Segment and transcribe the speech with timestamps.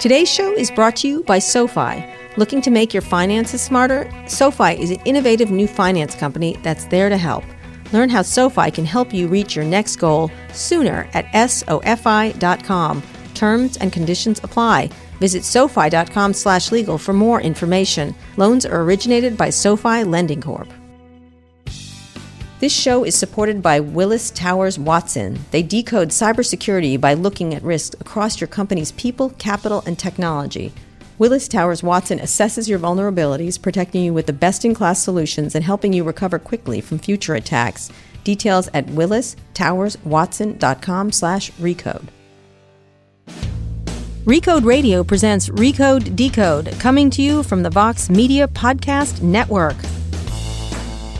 [0.00, 2.04] Today's show is brought to you by SoFi.
[2.36, 4.10] Looking to make your finances smarter?
[4.26, 7.44] SoFi is an innovative new finance company that's there to help.
[7.92, 13.02] Learn how SoFi can help you reach your next goal sooner at SoFi.com.
[13.34, 14.90] Terms and conditions apply.
[15.20, 18.14] Visit sofi.com/legal for more information.
[18.36, 20.68] Loans are originated by SoFi Lending Corp.
[22.64, 25.38] This show is supported by Willis Towers Watson.
[25.50, 30.72] They decode cybersecurity by looking at risks across your company's people, capital, and technology.
[31.18, 35.62] Willis Towers Watson assesses your vulnerabilities, protecting you with the best in class solutions and
[35.62, 37.90] helping you recover quickly from future attacks.
[38.24, 42.08] Details at willistowerswatson.com slash recode.
[44.24, 49.76] Recode Radio presents Recode Decode, coming to you from the Vox Media Podcast Network.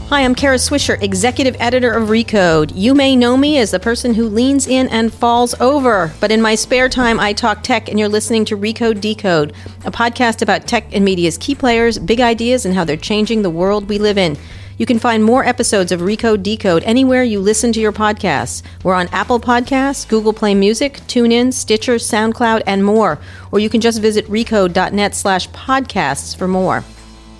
[0.08, 2.72] Hi, I'm Kara Swisher, executive editor of Recode.
[2.74, 6.42] You may know me as the person who leans in and falls over, but in
[6.42, 9.54] my spare time, I talk tech, and you're listening to Recode Decode,
[9.86, 13.50] a podcast about tech and media's key players, big ideas, and how they're changing the
[13.50, 14.36] world we live in.
[14.76, 18.62] You can find more episodes of Recode Decode anywhere you listen to your podcasts.
[18.82, 23.18] We're on Apple Podcasts, Google Play Music, TuneIn, Stitcher, SoundCloud, and more.
[23.50, 26.84] Or you can just visit recode.net slash podcasts for more.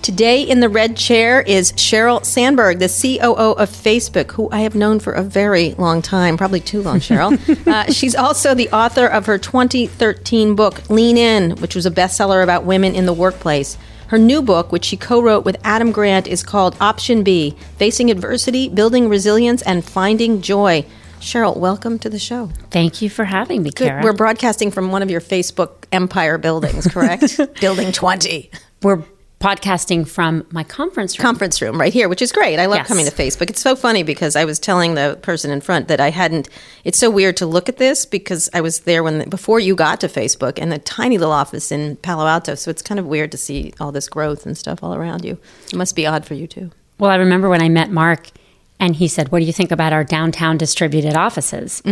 [0.05, 4.75] Today in the red chair is Sheryl Sandberg, the COO of Facebook, who I have
[4.75, 7.33] known for a very long time, probably too long, Sheryl.
[7.67, 12.43] uh, she's also the author of her 2013 book, Lean In, which was a bestseller
[12.43, 13.79] about women in the workplace.
[14.09, 18.11] Her new book, which she co wrote with Adam Grant, is called Option B Facing
[18.11, 20.85] Adversity, Building Resilience, and Finding Joy.
[21.19, 22.51] Sheryl, welcome to the show.
[22.69, 23.87] Thank you for having me, Good.
[23.87, 24.03] Kara.
[24.03, 27.39] We're broadcasting from one of your Facebook empire buildings, correct?
[27.59, 28.51] Building 20.
[28.83, 29.03] We're
[29.39, 31.23] podcasting from my conference room.
[31.23, 32.57] conference room right here, which is great.
[32.57, 32.87] I love Yes.
[32.87, 33.49] coming to Facebook.
[33.49, 36.49] It's so funny because I was telling the person in front that I hadn't.
[36.83, 39.99] It's so weird to look at this because I was there when before you got
[40.01, 42.55] to Facebook and the tiny little office in Palo Alto.
[42.55, 45.37] So it's kind of weird to see all this growth and stuff all around you.
[45.67, 46.71] It must be odd for you too.
[46.97, 48.29] well, I remember when I met Mark
[48.79, 51.83] and he said, What do you think about our downtown distributed offices?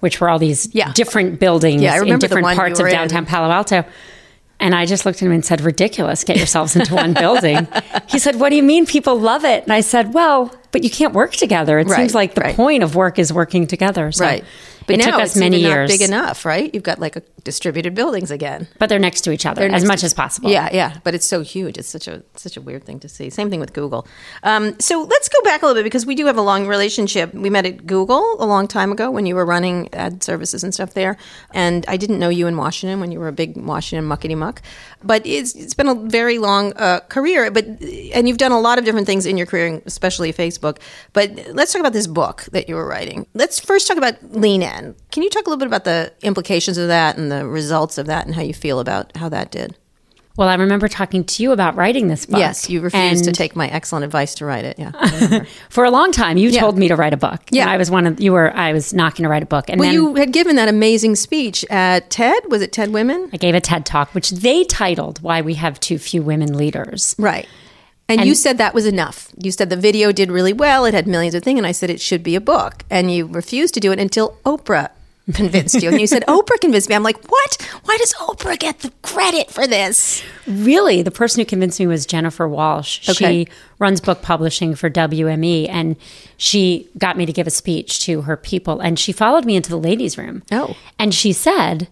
[0.00, 0.78] Which were all these Mm-hmm.
[0.78, 0.92] Yeah.
[0.92, 2.92] different buildings Yeah, in different parts of in.
[2.92, 3.84] downtown Palo Alto.
[4.58, 7.68] And I just looked at him and said, Ridiculous, get yourselves into one building.
[8.08, 9.62] He said, What do you mean people love it?
[9.64, 11.78] And I said, Well, but you can't work together.
[11.78, 12.56] It Right, seems like the right.
[12.56, 14.10] point of work is working together.
[14.12, 14.44] So right.
[14.86, 15.90] But it now took us it's many years.
[15.90, 16.72] not big enough, right?
[16.72, 18.66] You've got like a distributed buildings again.
[18.78, 20.50] But they're next to each other as much to- as possible.
[20.50, 21.78] Yeah, yeah, but it's so huge.
[21.78, 23.30] It's such a such a weird thing to see.
[23.30, 24.06] Same thing with Google.
[24.42, 27.32] Um, so let's go back a little bit because we do have a long relationship.
[27.34, 30.72] We met at Google a long time ago when you were running ad services and
[30.74, 31.16] stuff there,
[31.52, 34.62] and I didn't know you in Washington when you were a big Washington muckety muck.
[35.02, 37.50] But it's it's been a very long uh, career.
[37.50, 37.64] But
[38.14, 40.78] and you've done a lot of different things in your career, especially Facebook.
[41.12, 43.26] But let's talk about this book that you were writing.
[43.34, 44.75] Let's first talk about Lean In.
[45.10, 48.06] Can you talk a little bit about the implications of that and the results of
[48.06, 49.76] that and how you feel about how that did?
[50.36, 52.38] Well, I remember talking to you about writing this book.
[52.38, 54.78] Yes, you refused to take my excellent advice to write it.
[54.78, 55.44] Yeah.
[55.70, 56.60] For a long time, you Yeah.
[56.60, 57.40] told me to write a book.
[57.50, 57.62] Yeah.
[57.62, 59.70] And I was one of you were I was not going to write a book,
[59.70, 62.50] and well, then you had given that amazing speech at TED.
[62.50, 63.30] Was it TED Women?
[63.32, 67.14] I gave a TED talk, which they titled "Why We Have Too Few Women Leaders."
[67.18, 67.48] Right.
[68.08, 69.32] And, you said that was enough.
[69.36, 70.84] You said the video did really well.
[70.84, 71.58] It had millions of things.
[71.58, 72.84] And I said it should be a book.
[72.88, 74.90] And you refused to do it until Oprah
[75.34, 75.90] convinced you.
[75.90, 76.94] And you said, Oprah convinced me.
[76.94, 77.80] I'm like, what?
[77.84, 80.22] Why does Oprah get the credit for this?
[80.46, 83.08] Really, the person who convinced me was Jennifer Walsh.
[83.08, 83.44] Okay.
[83.44, 83.48] She
[83.80, 85.96] runs book publishing for WME, and
[86.36, 89.70] she got me to give a speech to her people, and she followed me into
[89.70, 90.44] the ladies' room.
[90.52, 90.76] Oh.
[90.98, 91.88] and she said,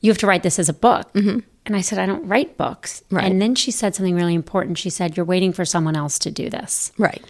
[0.00, 1.38] "You have to write this as a book." Mm-hmm.
[1.64, 3.16] And I said, "I don't write books." Mm-hmm.
[3.16, 3.24] Right.
[3.30, 4.78] And then she said something really important.
[4.78, 7.22] She said, "You're waiting for someone else to do this." Right.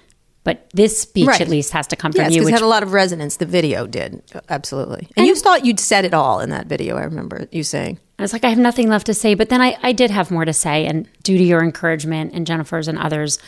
[0.44, 1.40] But this speech Right.
[1.40, 2.40] at least has to come from Yes, you.
[2.40, 3.36] because it had a lot of resonance.
[3.36, 4.22] The video did.
[4.48, 5.06] Absolutely.
[5.16, 6.96] And you thought you'd said it all in that video.
[6.96, 8.00] I remember you saying.
[8.18, 9.34] I was like, I have nothing left to say.
[9.34, 10.84] But then I, I did have more to say.
[10.86, 13.38] And due to your encouragement and Jennifer's and others,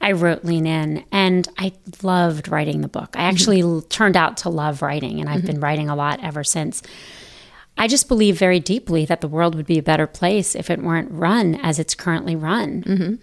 [0.00, 1.04] I wrote Lean In.
[1.12, 1.72] And I
[2.02, 3.10] loved writing the book.
[3.14, 5.20] I actually l- turned out to love writing.
[5.20, 6.82] And I've been writing a lot ever since.
[7.78, 10.82] I just believe very deeply that the world would be a better place if it
[10.82, 12.82] weren't run as it's currently run.
[12.82, 13.14] Mm-hmm.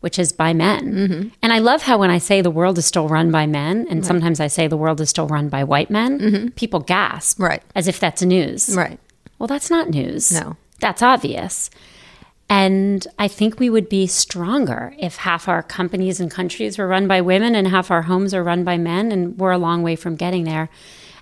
[0.00, 0.92] Which is by men.
[0.92, 1.28] Mm-hmm.
[1.42, 4.04] And I love how when I say the world is still run by men, and
[4.04, 6.48] sometimes I say the world is still run by white men, mm-hmm.
[6.48, 7.38] people gasp.
[7.38, 7.62] Right.
[7.76, 8.74] As if that's news.
[8.76, 8.98] Right.
[9.38, 10.32] Well, that's not news.
[10.32, 10.56] No.
[10.80, 11.70] That's obvious.
[12.50, 17.06] And I think we would be stronger if half our companies and countries were run
[17.06, 19.94] by women and half our homes are run by men, and we're a long way
[19.94, 20.68] from getting there.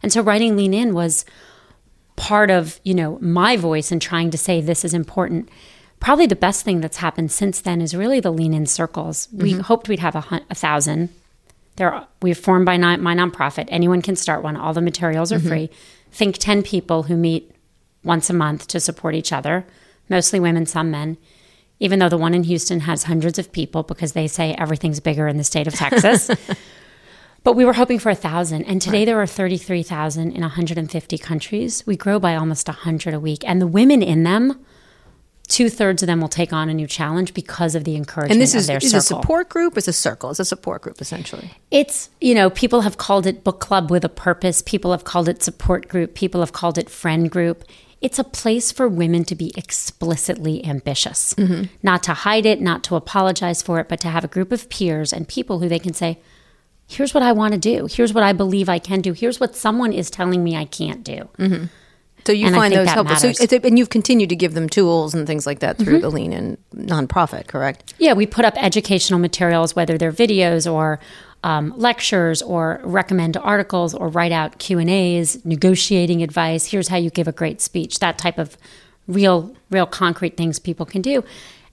[0.02, 1.26] And so writing Lean In was
[2.20, 5.48] part of, you know, my voice in trying to say this is important.
[6.00, 9.26] Probably the best thing that's happened since then is really the Lean In circles.
[9.32, 9.60] We mm-hmm.
[9.62, 11.08] hoped we'd have a, a thousand.
[11.76, 13.68] There, we've formed by non- my nonprofit.
[13.68, 14.54] Anyone can start one.
[14.54, 15.48] All the materials are mm-hmm.
[15.48, 15.70] free.
[16.12, 17.50] Think ten people who meet
[18.04, 19.64] once a month to support each other.
[20.10, 21.16] mostly women, some men.
[21.78, 25.26] Even though the one in Houston has hundreds of people because they say everything's bigger
[25.26, 26.30] in the state of Texas.
[27.42, 29.04] but we were hoping for a thousand, and today right.
[29.06, 31.86] there are thirty-three thousand in one hundred and fifty countries.
[31.86, 34.64] We grow by almost hundred a week, and the women in them
[35.50, 38.40] two thirds of them will take on a new challenge because of the encouragement and
[38.40, 39.76] this is, is a support group?
[39.76, 40.30] It's a circle.
[40.30, 41.50] It's a support group essentially.
[41.70, 44.62] It's you know people have called it book club with a purpose.
[44.62, 46.14] People have called it support group.
[46.14, 47.64] People have called it friend group.
[48.00, 51.34] It's a place for women to be explicitly ambitious.
[51.34, 51.64] Mm-hmm.
[51.82, 54.70] not to hide it not to apologize for it but to have a group of
[54.70, 56.18] peers and people who they can say
[56.90, 59.54] here's what i want to do here's what i believe i can do here's what
[59.54, 61.64] someone is telling me i can't do mm-hmm.
[62.26, 63.16] So you and find those helpful.
[63.16, 63.32] So,
[63.64, 66.02] and you've continued to give them tools and things like that through mm-hmm.
[66.02, 67.94] the Lean In nonprofit, correct?
[67.98, 71.00] Yeah, we put up educational materials, whether they're videos or
[71.42, 76.66] um, lectures, or recommend articles, or write out Q and A's, negotiating advice.
[76.66, 77.98] Here's how you give a great speech.
[77.98, 78.58] That type of
[79.06, 81.24] real, real concrete things people can do,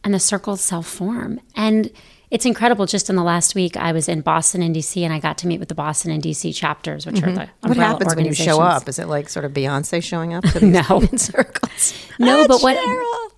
[0.03, 1.91] and the circles self form and
[2.29, 2.85] it's incredible.
[2.85, 5.47] Just in the last week, I was in Boston and DC, and I got to
[5.47, 7.39] meet with the Boston and DC chapters, which mm-hmm.
[7.39, 8.87] are the what happens when you show up?
[8.89, 11.93] Is it like sort of Beyonce showing up to these no circles?
[12.19, 12.77] no, but what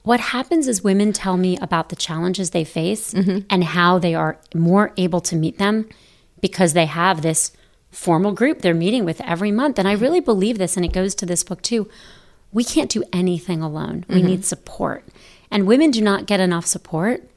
[0.03, 3.45] what happens is women tell me about the challenges they face mm-hmm.
[3.49, 5.87] and how they are more able to meet them
[6.41, 7.51] because they have this
[7.91, 11.13] formal group they're meeting with every month, and I really believe this, and it goes
[11.15, 11.87] to this book too.
[12.51, 14.05] We can't do anything alone.
[14.09, 14.25] We mm-hmm.
[14.25, 15.03] need support,
[15.51, 17.29] and women do not get enough support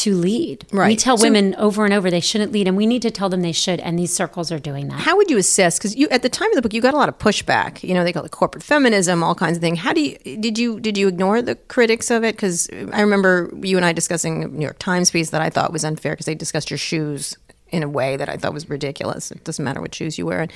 [0.00, 0.66] to lead.
[0.72, 0.88] Right.
[0.88, 3.28] We tell so, women over and over they shouldn't lead, and we need to tell
[3.28, 3.80] them they should.
[3.80, 5.00] And these circles are doing that.
[5.00, 5.78] How would you assess?
[5.78, 7.82] Because you at the time of the book, you got a lot of pushback.
[7.82, 9.78] You know, they call it corporate feminism, all kinds of things.
[9.78, 12.34] How do you did you did you ignore the critics of it?
[12.34, 15.72] Because I remember you and I discussing a New York Times piece that I thought
[15.72, 17.36] was unfair because they discussed your shoes
[17.68, 19.30] in a way that I thought was ridiculous.
[19.30, 20.48] It doesn't matter what shoes you wear,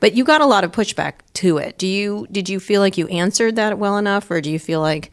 [0.00, 1.78] but you got a lot of pushback to it.
[1.78, 4.80] Do you did you feel like you answered that well enough, or do you feel
[4.80, 5.12] like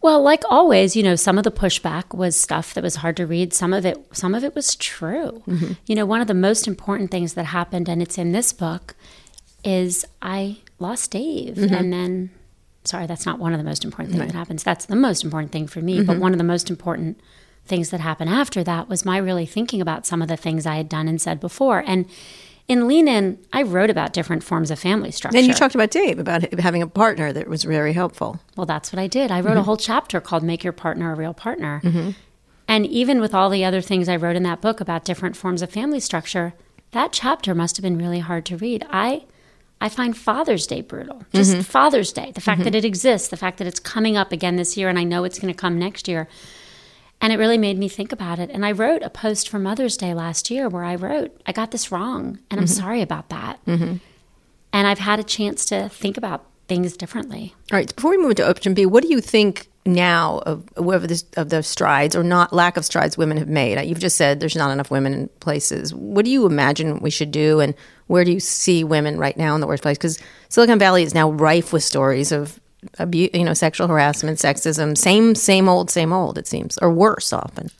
[0.00, 3.26] well, like always, you know, some of the pushback was stuff that was hard to
[3.26, 3.52] read.
[3.52, 5.42] Some of it, some of it was true.
[5.46, 5.72] Mm-hmm.
[5.86, 8.94] You know, one of the most important things that happened, and it's in this book,
[9.64, 11.74] is I lost Dave, mm-hmm.
[11.74, 12.30] and then,
[12.84, 14.32] sorry, that's not one of the most important things right.
[14.32, 14.62] that happens.
[14.62, 15.96] That's the most important thing for me.
[15.96, 16.06] Mm-hmm.
[16.06, 17.18] But one of the most important
[17.66, 20.76] things that happened after that was my really thinking about some of the things I
[20.76, 22.06] had done and said before, and
[22.68, 25.38] in Lean In, I wrote about different forms of family structure.
[25.38, 28.40] And you talked about Dave, about having a partner that was very helpful.
[28.56, 29.30] Well, that's what I did.
[29.30, 29.60] I wrote mm-hmm.
[29.60, 31.80] a whole chapter called Make Your Partner a Real Partner.
[31.82, 32.10] Mm-hmm.
[32.68, 35.62] And even with all the other things I wrote in that book about different forms
[35.62, 36.52] of family structure,
[36.90, 38.86] that chapter must have been really hard to read.
[38.90, 39.24] I
[39.80, 41.24] I find Father's Day brutal.
[41.32, 41.60] Just mm-hmm.
[41.60, 42.76] Father's Day, the fact that mm-hmm.
[42.78, 45.38] it exists, the fact that it's coming up again this year and I know it's
[45.38, 46.28] going to come next year.
[47.20, 48.50] And it really made me think about it.
[48.50, 51.72] And I wrote a post for Mother's Day last year where I wrote, I got
[51.72, 52.80] this wrong and I'm mm-hmm.
[52.80, 53.64] sorry about that.
[53.66, 53.96] Mm-hmm.
[54.72, 57.54] And I've had a chance to think about things differently.
[57.72, 57.94] All right.
[57.94, 61.48] Before we move to Option B, what do you think now of whether this, of
[61.48, 63.82] the strides or not lack of strides women have made?
[63.88, 65.94] You've just said there's not enough women in places.
[65.94, 67.74] What do you imagine we should do, and
[68.06, 69.96] where do you see women right now in the workplace?
[69.96, 70.18] Because
[70.50, 72.60] Silicon Valley is now rife with stories of
[72.98, 77.32] abuse, you know, sexual harassment, sexism, same, same old, same old, it seems, or worse
[77.32, 77.70] often.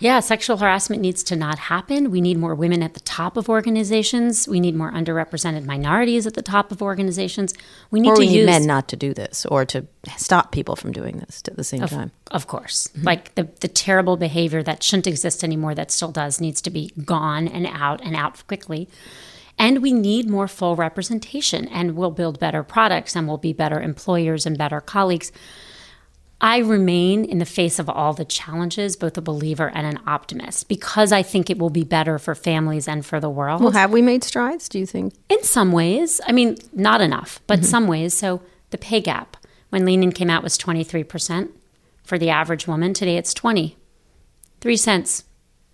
[0.00, 2.10] Yeah, sexual harassment needs to not happen.
[2.10, 4.48] We need more women at the top of organizations.
[4.48, 7.52] We need more underrepresented minorities at the top of organizations.
[7.90, 9.86] We need or to we use men not to do this or to
[10.16, 12.12] stop people from doing this at the same of, time.
[12.30, 12.88] Of course.
[12.88, 13.06] Mm-hmm.
[13.06, 16.94] Like the, the terrible behavior that shouldn't exist anymore that still does needs to be
[17.04, 18.88] gone and out and out quickly.
[19.60, 23.78] And we need more full representation, and we'll build better products and we'll be better
[23.78, 25.30] employers and better colleagues.
[26.40, 30.70] I remain, in the face of all the challenges, both a believer and an optimist
[30.70, 33.60] because I think it will be better for families and for the world.
[33.60, 35.12] Well, have we made strides, do you think?
[35.28, 36.22] In some ways.
[36.26, 37.66] I mean, not enough, but mm-hmm.
[37.66, 38.14] some ways.
[38.14, 38.40] So
[38.70, 39.36] the pay gap,
[39.68, 41.50] when Lean In came out, was 23%
[42.02, 42.94] for the average woman.
[42.94, 43.76] Today it's 20.
[44.62, 45.24] Three cents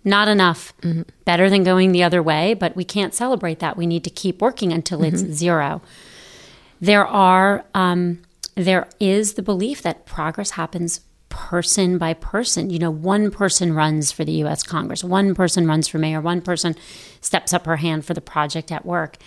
[0.07, 0.73] not enough.
[0.81, 1.03] Mm-hmm.
[1.25, 3.77] Better than going the other way, but we can't celebrate that.
[3.77, 5.13] We need to keep working until mm-hmm.
[5.15, 5.81] it's zero.
[6.81, 8.21] There are um,
[8.55, 12.69] there is the belief that progress happens person by person.
[12.69, 14.63] You know, one person runs for the U.S.
[14.63, 16.75] Congress, one person runs for mayor, one person
[17.21, 19.17] steps up her hand for the project at work.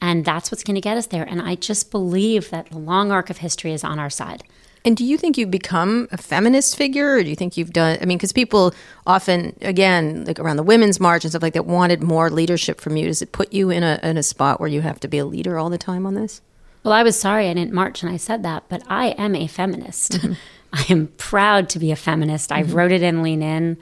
[0.00, 1.24] And that's what's going to get us there.
[1.24, 4.44] And I just believe that the long arc of history is on our side.
[4.84, 7.98] And do you think you've become a feminist figure, or do you think you've done?
[8.00, 8.74] I mean, because people
[9.06, 12.96] often, again, like around the women's march and stuff like that, wanted more leadership from
[12.96, 13.06] you.
[13.06, 15.26] Does it put you in a in a spot where you have to be a
[15.26, 16.40] leader all the time on this?
[16.84, 19.46] Well, I was sorry I didn't march and I said that, but I am a
[19.46, 20.12] feminist.
[20.12, 20.32] Mm-hmm.
[20.72, 22.52] I am proud to be a feminist.
[22.52, 22.74] I mm-hmm.
[22.74, 23.78] wrote it in Lean In.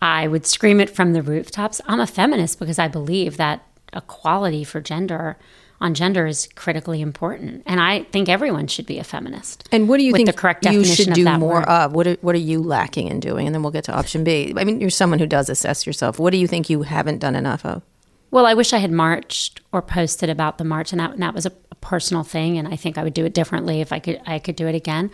[0.00, 1.80] I would scream it from the rooftops.
[1.86, 5.36] I'm a feminist because I believe that equality for gender
[5.82, 7.64] on gender is critically important.
[7.66, 9.68] And I think everyone should be a feminist.
[9.72, 11.64] And what do you with think the correct you should of do that more word.
[11.64, 11.92] of?
[11.92, 13.46] What are, what are you lacking in doing?
[13.46, 14.54] And then we'll get to option B.
[14.56, 16.20] I mean, you're someone who does assess yourself.
[16.20, 17.82] What do you think you haven't done enough of?
[18.30, 21.34] Well, I wish I had marched or posted about the march, and that, and that
[21.34, 22.56] was a, a personal thing.
[22.58, 24.22] And I think I would do it differently if I could.
[24.24, 25.10] I could do it again.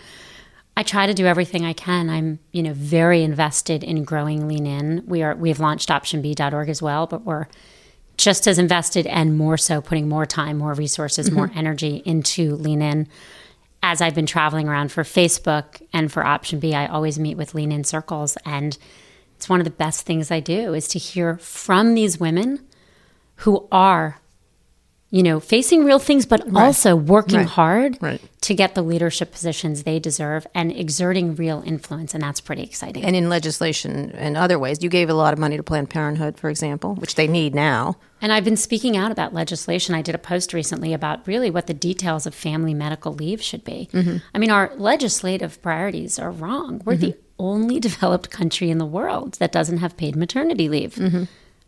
[0.76, 2.10] I try to do everything I can.
[2.10, 5.02] I'm, you know, very invested in growing Lean In.
[5.06, 5.34] We are.
[5.34, 7.46] We've launched OptionB.org as well, but we're
[8.18, 11.36] just as invested and more so, putting more time, more resources, mm-hmm.
[11.36, 13.08] more energy into Lean In.
[13.82, 17.54] As I've been traveling around for Facebook and for Option B, I always meet with
[17.54, 18.76] Lean In circles, and
[19.36, 22.66] it's one of the best things I do is to hear from these women
[23.36, 24.20] who are,
[25.10, 27.46] you know, facing real things, but also working Right.
[27.48, 28.20] hard Right.
[28.42, 32.12] to get the leadership positions they deserve and exerting real influence.
[32.12, 33.04] And that's pretty exciting.
[33.04, 36.36] And in legislation and other ways, you gave a lot of money to Planned Parenthood,
[36.36, 37.96] for example, which they need now.
[38.20, 39.94] And I've been speaking out about legislation.
[39.94, 43.64] I did a post recently about really what the details of family medical leave should
[43.64, 43.88] be.
[43.94, 44.16] Mm-hmm.
[44.34, 46.82] I mean, our legislative priorities are wrong.
[46.84, 50.98] We're the only developed country in the world that doesn't have paid maternity leave.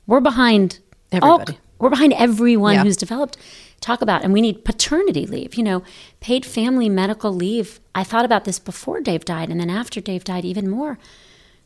[0.06, 0.80] We're behind
[1.12, 1.42] all- Mm-hmm.
[1.42, 1.58] Everybody.
[1.80, 2.84] We're behind everyone Yeah.
[2.84, 3.36] who's developed.
[3.80, 5.54] Talk about, and we need paternity leave.
[5.54, 5.82] You know,
[6.20, 7.80] paid family medical leave.
[7.94, 10.98] I thought about this before Dave died, and then after Dave died, even more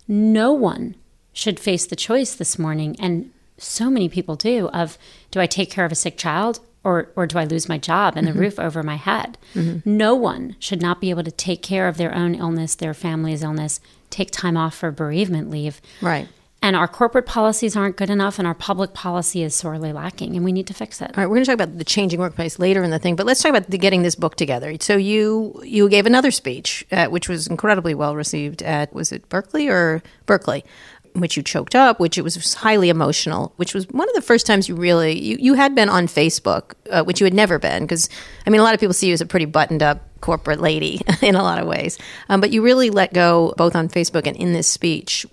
[0.06, 0.94] no one
[1.32, 4.98] should face the choice this morning and so many people do of
[5.30, 8.14] do i take care of a sick child or, or do i lose my job
[8.16, 8.40] and the mm-hmm.
[8.40, 9.78] roof over my head mm-hmm.
[9.84, 13.42] no one should not be able to take care of their own illness their family's
[13.42, 13.80] illness
[14.10, 16.28] take time off for bereavement leave Right.
[16.64, 20.46] And our corporate policies aren't good enough and our public policy is sorely lacking and
[20.46, 22.58] we need to fix it All right, we're going to talk about the changing workplace
[22.58, 24.74] later in the thing, but let's talk about the, getting this book together.
[24.80, 29.28] So you you gave another speech, uh, which was incredibly well received at was it
[29.28, 30.64] Berkeley or Berkeley,
[31.12, 34.46] which you choked up, which it was highly emotional, which was one of the first
[34.46, 37.82] times you really you, you had been on Facebook, uh, which you had never been
[37.82, 38.08] because
[38.46, 41.02] I mean a lot of people see you as a pretty buttoned up corporate lady
[41.22, 41.98] in a lot of ways,
[42.30, 45.26] um, but you really let go both on Facebook and in this speech.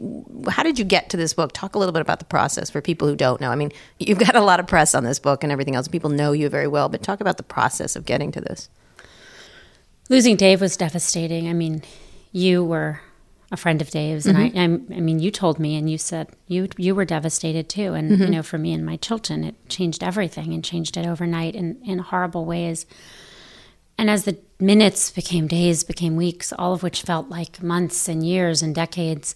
[0.49, 1.53] How did you get to this book?
[1.53, 3.49] Talk a little bit about the process for people who don't know.
[3.49, 5.87] I mean, you've got a lot of press on this book and everything else.
[5.87, 8.69] People know you very well, but talk about the process of getting to this.
[10.09, 11.81] losing dave was devastating i mean
[12.33, 12.99] you were
[13.51, 16.29] a friend of dave's and I, I'm, I mean you told me and you said
[16.47, 20.03] you you were devastated too and you know for me and my children it changed
[20.03, 22.85] everything and changed it overnight in, in horrible ways
[23.97, 28.25] and as the minutes became days became weeks all of which felt like months and
[28.25, 29.33] years and decades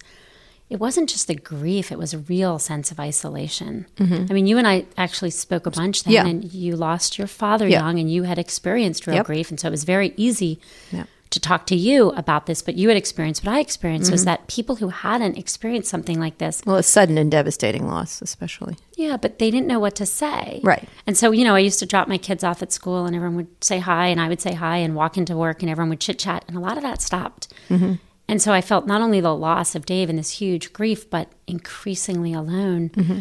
[0.68, 4.26] it wasn't just the grief it was a real sense of isolation mm-hmm.
[4.30, 6.26] i mean you and i actually spoke a bunch then Yeah.
[6.26, 7.80] and you lost your father Yeah.
[7.80, 9.26] young and you had experienced real Yep.
[9.26, 10.60] grief and so it was very easy
[10.92, 11.04] Yeah.
[11.30, 14.12] To talk to you about this but you had experienced what i experienced Mm-hmm.
[14.14, 18.22] was that people who hadn't experienced something like this Well, a sudden and devastating loss,
[18.22, 18.76] especially.
[18.96, 20.60] yeah, but they didn't know what to say.
[20.62, 20.88] Right.
[21.06, 23.36] And so, you know, I used to drop my kids off at school and everyone
[23.36, 26.00] would say hi and I would say hi and walk into work and everyone would
[26.00, 26.44] chit chat.
[26.48, 27.52] And a lot of that stopped.
[27.68, 27.94] Mm-hmm.
[28.28, 31.30] And so I felt not only the loss of Dave and this huge grief, but
[31.46, 32.88] increasingly alone.
[32.90, 33.18] Mm-hmm.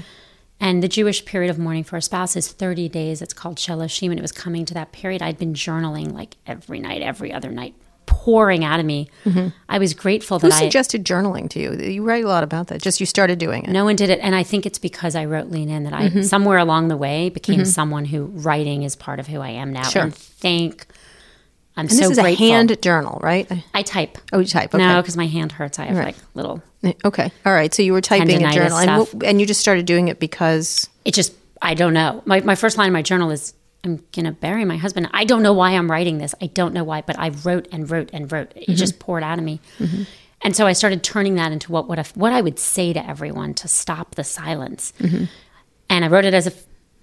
[0.60, 3.22] And the Jewish period of mourning for a spouse is 30 days.
[3.22, 4.10] It's called Sheloshim.
[4.10, 5.22] And it was coming to that period.
[5.22, 7.76] I'd been journaling like every night, every other night,
[8.26, 9.08] pouring out of me.
[9.70, 10.48] I was grateful Mm-hmm.
[10.48, 10.66] Who that I.
[10.66, 11.74] suggested journaling to you?
[11.92, 12.82] You write a lot about that.
[12.82, 13.70] Just you started doing it.
[13.70, 14.20] No one did it.
[14.20, 16.24] And I think it's because I wrote Lean In that I Mm-hmm.
[16.24, 19.84] somewhere along the way became someone who writing is part of who I am now.
[19.84, 20.02] Sure.
[20.04, 20.88] And thank
[21.78, 22.46] I'm And so this is grateful.
[22.46, 23.52] a hand journal, right?
[23.76, 24.18] I type.
[24.34, 24.74] Oh, you type.
[24.74, 24.84] Okay.
[24.84, 25.78] No, because my hand hurts.
[25.78, 26.06] I have Right.
[26.08, 26.64] like little
[27.04, 27.32] Okay.
[27.46, 27.74] All right.
[27.74, 31.14] So you were typing a journal, and, and you just started doing it because it
[31.14, 32.22] just I don't know.
[32.26, 33.54] My my first line in my journal is
[33.86, 35.10] I'm gonna bury my husband.
[35.14, 36.34] I don't know why I'm writing this.
[36.42, 38.52] I don't know why, but I wrote and wrote and wrote.
[38.56, 38.74] It Mm-hmm.
[38.76, 39.62] just poured out of me.
[40.42, 43.10] And so I started turning that into what what, if, what I would say to
[43.10, 44.92] everyone to stop the silence.
[45.00, 45.26] Mm-hmm.
[45.90, 46.52] And I wrote it as a,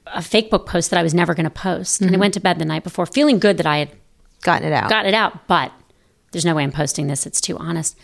[0.07, 2.01] a Facebook post that I was never going to post.
[2.01, 2.07] Mm-hmm.
[2.09, 3.91] And I went to bed the night before feeling good that I had
[4.43, 4.91] gotten it out.
[4.91, 5.73] got it out, but
[6.33, 7.27] there's no way I'm posting this.
[7.27, 7.97] It's too honest.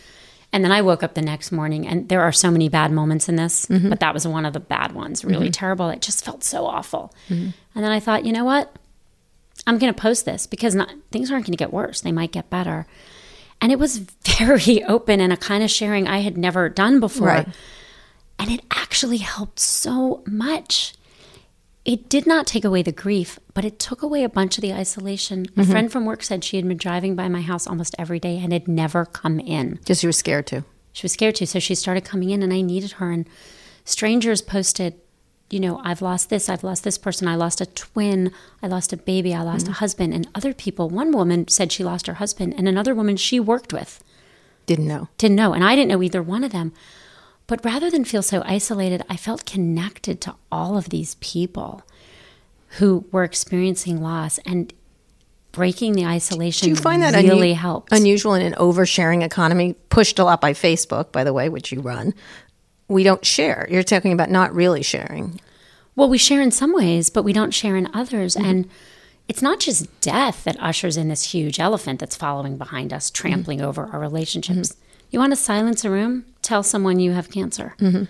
[0.51, 3.29] And then I woke up the next morning, and there are so many bad moments
[3.29, 3.89] in this, Mm-hmm.
[3.89, 5.89] but that was one of the bad ones, really terrible.
[5.89, 7.13] It just felt so awful.
[7.29, 8.75] And then I thought, you know what?
[9.67, 12.01] I'm going to post this because not, things aren't going to get worse.
[12.01, 12.87] They might get better.
[13.61, 13.97] And it was
[14.39, 17.27] very open and a kind of sharing I had never done before.
[17.27, 17.47] Right.
[18.39, 20.93] And it actually helped so much.
[21.85, 24.73] It did not take away the grief, but it took away a bunch of the
[24.73, 25.45] isolation.
[25.45, 25.71] A mm-hmm.
[25.71, 28.51] friend from work said she had been driving by my house almost every day and
[28.51, 29.75] had never come in.
[29.75, 30.65] Because she was scared to.
[30.91, 33.11] She was scared to, so she started coming in and I needed her.
[33.11, 33.27] And
[33.85, 34.95] strangers posted,
[35.49, 38.91] you know, I've lost this, I've lost this person, I lost a twin, I lost
[38.91, 39.79] a baby, I lost a mm-hmm.
[39.79, 40.13] husband.
[40.13, 43.71] And other people, one woman said she lost her husband, and another woman she worked
[43.71, 44.03] with
[44.65, 45.07] Didn't know.
[45.17, 45.53] didn't know.
[45.53, 46.73] And I didn't know either one of them.
[47.49, 51.83] But rather than feel so isolated, I felt connected to all of these people.
[52.77, 54.71] who were experiencing loss and
[55.51, 57.91] breaking the isolation Do you find that really unu- helped.
[57.91, 61.81] unusual in an oversharing economy, pushed a lot by Facebook, by the way, which you
[61.81, 62.13] run?
[62.87, 63.67] We don't share.
[63.71, 65.41] You're talking about not really sharing.
[65.95, 68.35] Well, we share in some ways, but we don't share in others.
[68.35, 68.45] Mm-hmm.
[68.49, 68.69] And
[69.27, 73.27] it's not just death that ushers in this huge elephant that's following behind us, Mm-hmm.
[73.27, 74.75] trampling over our relationships.
[75.09, 76.25] You want to silence a room?
[76.41, 77.75] Tell someone you have cancer.
[77.79, 78.03] Mm-hmm.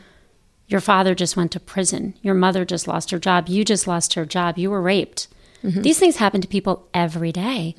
[0.67, 2.13] Your father just went to prison.
[2.21, 3.47] Your mother just lost her job.
[3.47, 4.57] You just lost her job.
[4.57, 5.27] You were raped.
[5.63, 5.81] Mm-hmm.
[5.81, 7.75] These things happen to people every day.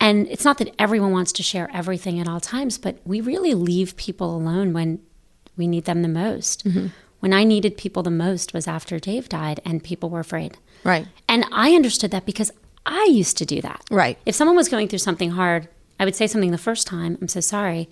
[0.00, 3.54] And it's not that everyone wants to share everything at all times, but we really
[3.54, 5.00] leave people alone when
[5.56, 6.64] we need them the most.
[6.64, 6.88] Mm-hmm.
[7.20, 10.58] When I needed people the most was after Dave died and people were afraid.
[10.84, 11.06] Right.
[11.28, 12.52] And I understood that because
[12.84, 13.82] I used to do that.
[13.90, 14.18] Right.
[14.26, 17.28] If someone was going through something hard, I would say something the first time, I'm
[17.28, 17.88] so sorry.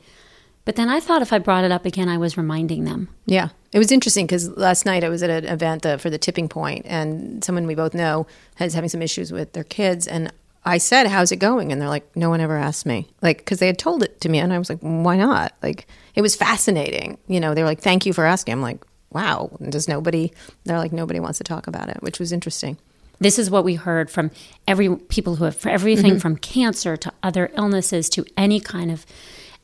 [0.65, 3.09] But then I thought if I brought it up again, I was reminding them.
[3.27, 3.49] Yeah.
[3.73, 6.87] It was interesting because last night I was at an event for the tipping point,
[6.87, 8.27] and someone we both know
[8.61, 10.07] is having some issues with their kids.
[10.07, 10.33] And
[10.65, 11.73] I said, How's it going?
[11.73, 13.09] And they're like, No one ever asked me.
[13.23, 14.39] Like, because they had told it to me.
[14.39, 15.53] And I was like, Why not?
[15.63, 17.19] Like, it was fascinating.
[17.27, 18.53] You know, they were like, Thank you for asking.
[18.53, 19.57] I'm like, Wow.
[19.59, 20.33] And does nobody,
[20.65, 22.79] they're like, Nobody wants to talk about it, which was interesting.
[23.19, 24.31] This is what we heard from
[24.67, 26.19] every people who have for everything mm-hmm.
[26.19, 29.07] from cancer to other illnesses to any kind of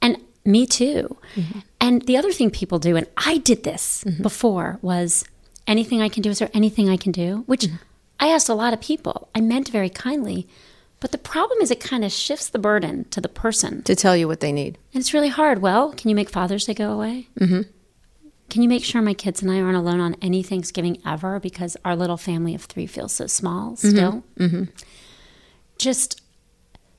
[0.01, 0.17] and
[0.49, 1.17] me too.
[1.81, 5.25] And the other thing people do, and I did this before, was
[5.67, 6.31] anything I can do.
[6.31, 7.45] Is there anything I can do?
[7.47, 7.67] Which
[8.19, 9.29] I asked a lot of people.
[9.35, 10.49] I meant very kindly.
[11.01, 13.83] But the problem is it kind of shifts the burden to the person.
[13.85, 14.79] To tell you what they need.
[14.93, 15.63] And it's really hard.
[15.63, 17.29] Well, can you make Father's Day go away?
[17.39, 17.63] Mm-hmm.
[18.51, 21.77] Can you make sure my kids and I aren't alone on any Thanksgiving ever because
[21.85, 24.25] our little family of three feels so small still?
[24.39, 24.65] Mm-hmm.
[25.77, 26.21] Just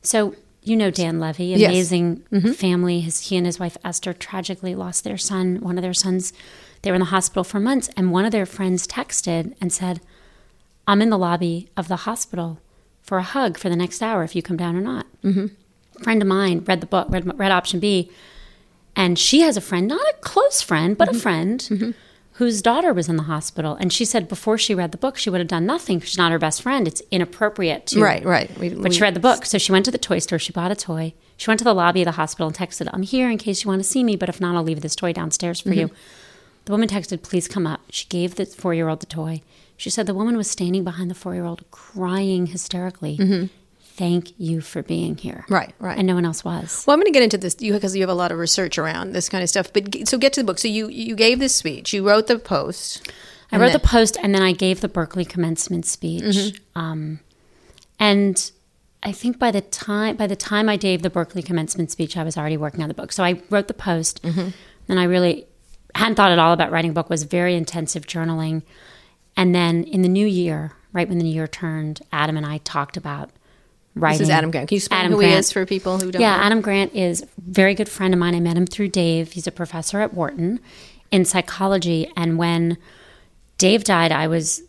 [0.01, 1.69] so you know, Dan Levy, Yes.
[1.69, 2.51] amazing mm-hmm.
[2.51, 3.01] family.
[3.01, 5.59] His he and his wife Esther tragically lost their son.
[5.61, 6.33] One of their sons,
[6.81, 10.01] they were in the hospital for months, and one of their friends texted and said,
[10.87, 12.59] "I'm in the lobby of the hospital
[13.01, 15.47] for a hug for the next hour if you come down or not." Mm-hmm.
[15.99, 18.11] A friend of mine read the book, read, read option B,
[18.95, 21.19] and she has a friend, not a close friend, but a mm-hmm.
[21.19, 21.91] friend mm-hmm.
[22.39, 23.75] Whose daughter was in the hospital.
[23.75, 25.99] And she said before she read the book, she would have done nothing.
[25.99, 26.87] She's not her best friend.
[26.87, 28.01] It's inappropriate to.
[28.01, 28.57] Right, right.
[28.57, 29.45] We, But she read the book.
[29.45, 30.39] So she went to the toy store.
[30.39, 31.13] She bought a toy.
[31.35, 33.69] She went to the lobby of the hospital and texted, I'm here in case you
[33.69, 35.87] want to see me, but if not, I'll leave this toy downstairs for you.
[35.87, 35.95] Mm-hmm.
[36.63, 37.81] The woman texted, Please come up.
[37.89, 39.41] She gave the four year old the toy.
[39.75, 43.17] She said the woman was standing behind the four year old crying hysterically.
[43.17, 43.47] Mm-hmm.
[43.99, 45.43] Thank you for being here.
[45.49, 45.97] Right, right.
[45.97, 46.85] And no one else was.
[46.87, 48.77] Well, I'm going to get into this you because you have a lot of research
[48.77, 49.73] around this kind of stuff.
[49.73, 50.57] But so get to the book.
[50.57, 51.91] So you you gave this speech.
[51.91, 53.11] You wrote the post.
[53.51, 56.61] I wrote the post and then I gave the Berkeley commencement speech.
[56.75, 57.19] Um,
[57.99, 58.49] and
[59.03, 62.23] I think by the time by the time I gave the Berkeley commencement speech, I
[62.23, 63.11] was already working on the book.
[63.11, 65.45] So I wrote the post, and I really
[65.93, 67.09] hadn't thought at all about writing a book.
[67.09, 68.63] Was very intensive journaling,
[69.35, 72.59] and then in the new year, right when the new year turned, Adam and I
[72.59, 73.31] talked about
[73.99, 74.19] writing.
[74.19, 74.69] This is Adam Grant.
[74.69, 75.39] Can you explain Adam who he Grant.
[75.39, 76.43] is for people who don't Yeah, know?
[76.43, 78.35] Adam Grant is a very good friend of mine.
[78.35, 79.33] I met him through Dave.
[79.33, 80.59] He's a professor at Wharton
[81.11, 82.11] in psychology.
[82.15, 82.77] And when
[83.57, 84.61] Dave died, I was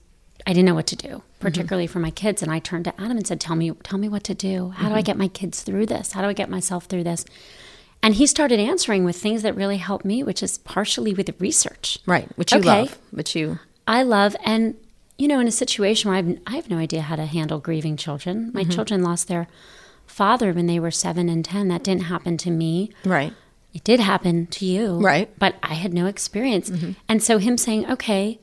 [0.46, 1.38] I didn't know what to do, mm-hmm.
[1.40, 2.42] particularly for my kids.
[2.42, 4.70] And I turned to Adam and said, "Tell me, tell me what to do.
[4.70, 5.04] How do I mm-hmm.
[5.06, 6.12] get my kids through this?
[6.12, 7.24] How do I get myself through this?"
[8.02, 11.98] And he started answering with things that really helped me, which is partially with research.
[12.06, 12.68] Right, which you Okay.
[12.68, 12.98] love.
[13.10, 14.74] which you I love and
[15.20, 17.96] you know in a situation where I've, I have no idea how to handle grieving
[17.96, 18.50] children.
[18.54, 18.70] My mm-hmm.
[18.70, 19.48] children lost their
[20.06, 21.68] father when they were 7 and 10.
[21.68, 22.90] That didn't happen to me.
[23.04, 23.32] right.
[23.72, 24.98] It did happen to you.
[24.98, 25.30] Right.
[25.38, 26.70] But I had no experience.
[26.70, 26.92] Mm-hmm.
[27.08, 28.40] And so him saying, "Okay,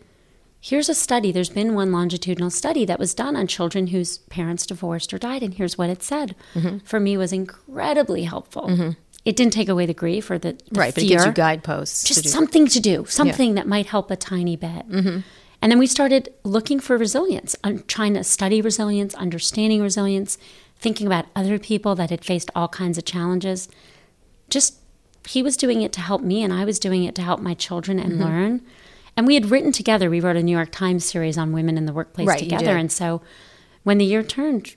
[0.62, 1.34] here's a study.
[1.34, 5.44] There's been one longitudinal study that was done on children whose parents divorced or died
[5.44, 6.78] and here's what it said." Mm-hmm.
[6.86, 8.70] For me was incredibly helpful.
[9.26, 11.34] It didn't take away the grief or the, the Right, but it fear gives you
[11.34, 12.06] guideposts.
[12.06, 14.90] just do- something to do, something that might help a tiny bit.
[14.90, 15.20] Mm-hmm.
[15.62, 17.56] And then we started looking for resilience,
[17.88, 20.38] trying to study resilience, understanding resilience,
[20.78, 23.67] thinking about other people that had faced all kinds of challenges.
[24.50, 24.76] Just
[25.28, 27.54] he was doing it to help me, and I was doing it to help my
[27.54, 28.12] children Mm-hmm.
[28.12, 28.62] and learn.
[29.17, 30.10] And we had written together.
[30.12, 32.78] We wrote a New York Times series on women in the workplace Right, together.
[32.78, 33.22] And so,
[33.84, 34.76] when the year turned,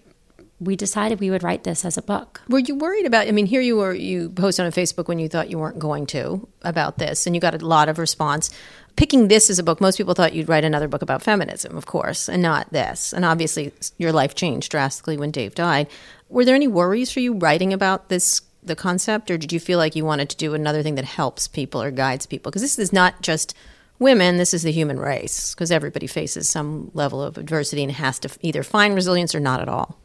[0.60, 2.42] we decided we would write this as a book.
[2.48, 3.26] Were you worried about?
[3.26, 3.94] I mean, here you were.
[3.94, 7.40] You posted on Facebook when you thought you weren't going to about this, and you
[7.40, 8.50] got a lot of response.
[8.96, 11.86] Picking this as a book, most people thought you'd write another book about feminism, of
[11.86, 13.14] course, and not this.
[13.14, 15.88] And obviously, your life changed drastically when Dave died.
[16.28, 19.78] Were there any worries for you writing about this, the concept, or did you feel
[19.78, 22.50] like you wanted to do another thing that helps people or guides people?
[22.50, 23.54] Because this is not just
[23.98, 25.54] women; this is the human race.
[25.54, 29.62] Because everybody faces some level of adversity and has to either find resilience or not
[29.62, 29.96] at all.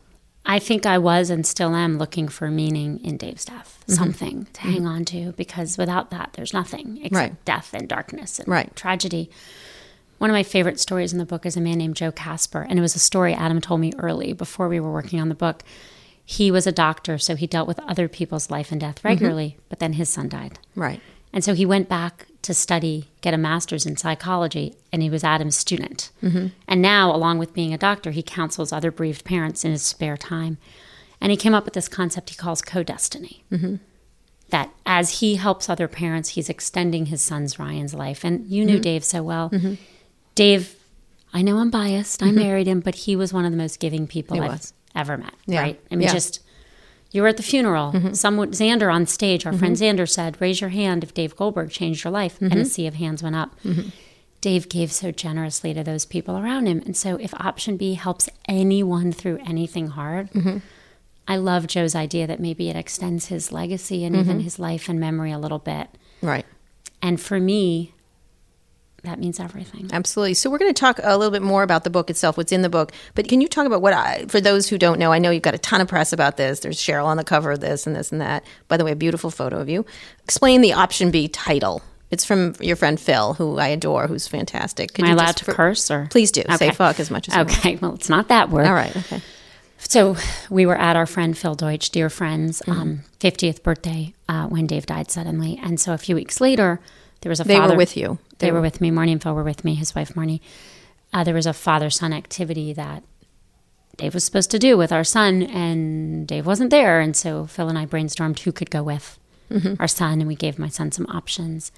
[0.45, 3.93] I think I was and still am looking for meaning in Dave's death, Mm-hmm.
[3.93, 7.45] something to hang on to, because without that, there's nothing except Right.
[7.45, 8.75] death and darkness and Right.
[8.75, 9.29] tragedy.
[10.17, 12.79] One of my favorite stories in the book is a man named Joe Kasper, and
[12.79, 15.63] it was a story Adam told me early before we were working on the book.
[16.23, 19.61] He was a doctor, so he dealt with other people's life and death regularly, mm-hmm.
[19.69, 20.57] but then his son died.
[20.73, 20.99] Right.
[21.33, 25.23] And so he went back to study, get a master's in psychology, and he was
[25.23, 26.11] Adam's student.
[26.23, 26.47] Mm-hmm.
[26.67, 30.17] And now, along with being a doctor, he counsels other bereaved parents in his spare
[30.17, 30.57] time.
[31.19, 33.43] And he came up with this concept he calls co destiny.
[33.51, 33.75] Mm-hmm.
[34.49, 38.23] That as he helps other parents, he's extending his son's Ryan's life.
[38.23, 38.81] And you knew mm-hmm.
[38.81, 39.49] Dave so well.
[39.49, 39.73] Mm-hmm.
[40.35, 40.75] Dave,
[41.33, 42.21] I know I'm biased.
[42.21, 42.35] I mm-hmm.
[42.35, 44.73] married him, but he was one of the most giving people he I've was.
[44.93, 45.33] ever met.
[45.47, 45.61] Yeah.
[45.61, 45.81] Right?
[45.89, 46.13] I mean, yeah.
[46.13, 46.41] just
[47.15, 47.93] you were at the funeral.
[47.93, 48.13] Mm-hmm.
[48.13, 49.59] Someone, Zander on stage, our mm-hmm.
[49.59, 52.35] friend Zander said, Raise your hand if Dave Goldberg changed your life.
[52.35, 52.45] Mm-hmm.
[52.45, 52.65] And a mm-hmm.
[52.65, 53.59] sea of hands went up.
[53.63, 53.89] Mm-hmm.
[54.41, 56.83] Dave gave so generously to those people around him.
[56.85, 60.57] And so if option B helps anyone through anything hard, mm-hmm.
[61.27, 64.99] I love Joe's idea that maybe it extends his legacy and even his life and
[64.99, 65.87] memory a little bit.
[66.21, 66.45] Right.
[67.01, 67.94] And for me,
[69.05, 69.89] that means everything.
[69.91, 70.33] Absolutely.
[70.33, 72.61] So we're going to talk a little bit more about the book itself, what's in
[72.61, 72.91] the book.
[73.13, 75.43] But can you talk about what I, for those who don't know, I know you've
[75.43, 76.59] got a ton of press about this.
[76.59, 78.43] There's Sheryl on the cover of this and this and that.
[78.67, 79.85] By the way, a beautiful photo of you.
[80.23, 81.81] Explain the option B title.
[82.11, 84.93] It's from your friend Phil, who I adore, who's fantastic.
[84.93, 86.07] Could Am I allowed to for, curse or?
[86.11, 86.41] Please do.
[86.41, 86.57] Okay.
[86.57, 87.77] Say fuck as much as Okay.
[87.77, 88.67] Well, it's not that word.
[88.67, 88.95] All right.
[88.95, 89.21] Okay.
[89.77, 90.15] So
[90.49, 92.79] we were at our friend Phil Deutch, dear friends, mm-hmm.
[92.79, 95.59] um, 50th birthday uh, when Dave died suddenly.
[95.61, 96.79] And so a few weeks later,
[97.25, 98.19] there was a they father, were with you.
[98.37, 98.91] They, they were, were with me.
[98.91, 99.73] Marne and Phil were with me.
[99.73, 100.39] His wife Marne.
[101.11, 103.01] Uh, there was a father son activity that
[103.97, 106.99] Dave was supposed to do with our son, and Dave wasn't there.
[106.99, 109.17] And so Phil and I brainstormed who could go with
[109.49, 109.73] mm-hmm.
[109.79, 111.71] our son, and we gave my son some options.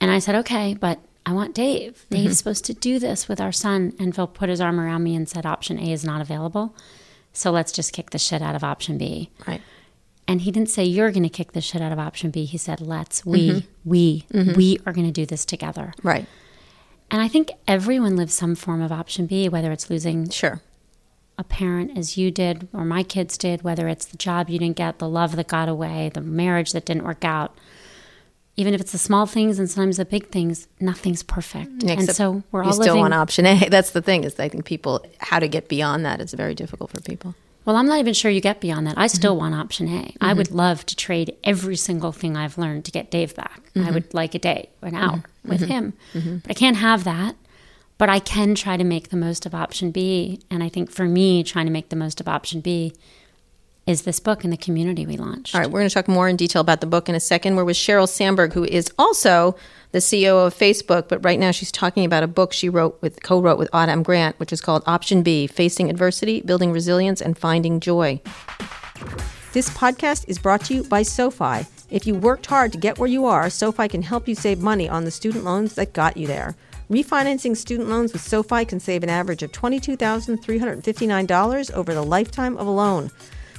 [0.00, 2.06] And I said, okay, but I want Dave.
[2.08, 2.32] Dave's mm-hmm.
[2.32, 3.92] supposed to do this with our son.
[3.98, 6.74] And Phil put his arm around me and said, option A is not available.
[7.34, 9.28] So let's just kick the shit out of option B.
[9.46, 9.60] Right.
[10.28, 12.44] And he didn't say, You're going to kick the shit out of option B.
[12.44, 13.66] He said, Let's, we, mm-hmm.
[13.84, 14.54] we, mm-hmm.
[14.54, 15.92] we are going to do this together.
[16.02, 16.26] Right.
[17.10, 20.60] And I think everyone lives some form of option B, whether it's losing sure.
[21.38, 24.76] a parent as you did or my kids did, whether it's the job you didn't
[24.76, 27.56] get, the love that got away, the marriage that didn't work out.
[28.56, 31.82] Even if it's the small things and sometimes the big things, nothing's perfect.
[31.84, 32.84] Except and so we're all you living.
[32.84, 33.68] still want option A.
[33.70, 36.90] That's the thing is I think people how to get beyond that is very difficult
[36.90, 37.34] for people.
[37.66, 38.96] Well, I'm not even sure you get beyond that.
[38.96, 39.40] I still mm-hmm.
[39.40, 40.02] want option A.
[40.02, 40.24] Mm-hmm.
[40.24, 43.72] I would love to trade every single thing I've learned to get Dave back.
[43.74, 43.88] Mm-hmm.
[43.88, 45.48] I would like a day, an hour mm-hmm.
[45.48, 45.70] with mm-hmm.
[45.70, 45.92] him.
[46.14, 46.36] Mm-hmm.
[46.38, 47.34] But I can't have that.
[47.98, 50.40] But I can try to make the most of option B.
[50.48, 52.92] And I think for me, trying to make the most of option B
[53.86, 55.54] is this book and the community we launched.
[55.54, 57.54] All right, we're going to talk more in detail about the book in a second.
[57.54, 59.54] We're with Sheryl Sandberg, who is also
[59.92, 63.22] the CEO of Facebook, but right now she's talking about a book she wrote with
[63.22, 67.78] co-wrote with Adam Grant, which is called Option B: Facing Adversity, Building Resilience, and Finding
[67.78, 68.20] Joy.
[69.52, 71.66] This podcast is brought to you by SoFi.
[71.88, 74.88] If you worked hard to get where you are, SoFi can help you save money
[74.88, 76.56] on the student loans that got you there.
[76.90, 82.66] Refinancing student loans with SoFi can save an average of $22,359 over the lifetime of
[82.66, 83.12] a loan.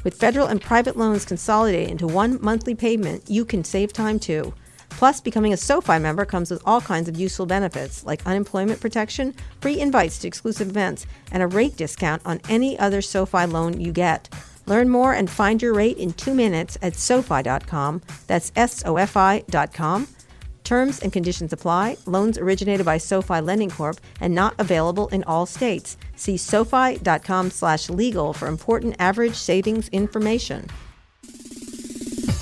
[0.08, 4.54] With federal and private loans consolidated into one monthly payment, you can save time too.
[4.88, 9.36] Plus, becoming a SoFi member comes with all kinds of useful benefits like unemployment protection,
[9.60, 13.92] free invites to exclusive events, and a rate discount on any other SoFi loan you
[13.92, 14.30] get.
[14.66, 18.02] Learn more and find your rate in two minutes at SoFi.com.
[18.28, 20.08] That's S O F I.com.
[20.68, 21.96] Terms and conditions apply.
[22.06, 25.96] Loans originated by SoFi Lending Corp and not available in all states.
[26.18, 30.68] See SoFi.com slash legal for important average savings information.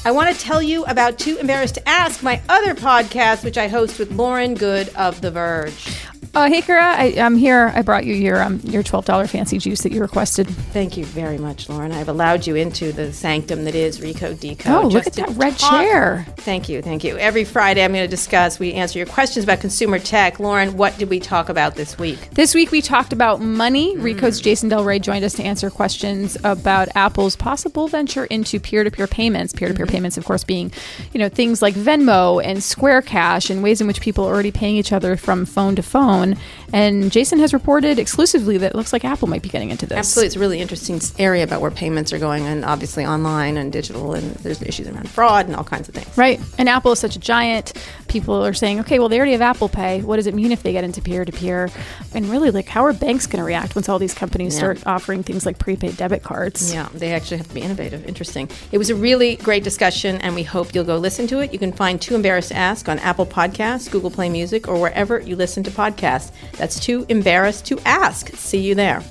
[0.03, 3.67] I want to tell you about Too Embarrassed to Ask, my other podcast, which I
[3.67, 6.07] host with Lauren Goode of The Verge.
[6.33, 7.71] Uh, hey, Kara, I, am here.
[7.75, 10.47] I brought you your um, your twelve dollar fancy juice that you requested.
[10.47, 11.91] Thank you very much, Lauren.
[11.91, 14.85] I've allowed you into the sanctum that is Recode Decode.
[14.85, 15.81] Oh, look at that red talk.
[15.81, 16.25] chair.
[16.37, 17.17] Thank you, thank you.
[17.17, 18.59] Every Friday, I'm going to discuss.
[18.59, 20.39] We answer your questions about consumer tech.
[20.39, 22.29] Lauren, what did we talk about this week?
[22.31, 23.95] This week we talked about money.
[23.95, 24.01] Mm.
[24.01, 28.83] Recode's Jason Del Rey joined us to answer questions about Apple's possible venture into peer
[28.83, 29.53] to peer payments.
[29.53, 30.71] Peer to peer payments, of course, being
[31.13, 34.51] you know things like Venmo and Square Cash and ways in which people are already
[34.51, 36.35] paying each other from phone to phone phone.
[36.73, 39.97] And Jason has reported exclusively that it looks like Apple might be getting into this.
[39.97, 40.27] Absolutely.
[40.27, 44.13] It's a really interesting area about where payments are going, and obviously online and digital,
[44.13, 46.17] and there's issues around fraud and all kinds of things.
[46.17, 46.39] Right.
[46.57, 47.73] And Apple is such a giant.
[48.07, 50.01] People are saying, okay, well, they already have Apple Pay.
[50.01, 51.69] What does it mean if they get into peer to peer?
[52.13, 54.59] And really, like, how are banks going to react once all these companies yeah.
[54.59, 56.73] start offering things like prepaid debit cards?
[56.73, 58.05] Yeah, they actually have to be innovative.
[58.05, 58.49] Interesting.
[58.71, 61.51] It was a really great discussion, and we hope you'll go listen to it.
[61.51, 65.19] You can find Too Embarrassed to Ask on Apple Podcasts, Google Play Music, or wherever
[65.19, 66.31] you listen to podcasts.
[66.53, 68.29] That's too embarrassed to ask.
[68.35, 69.03] See you there.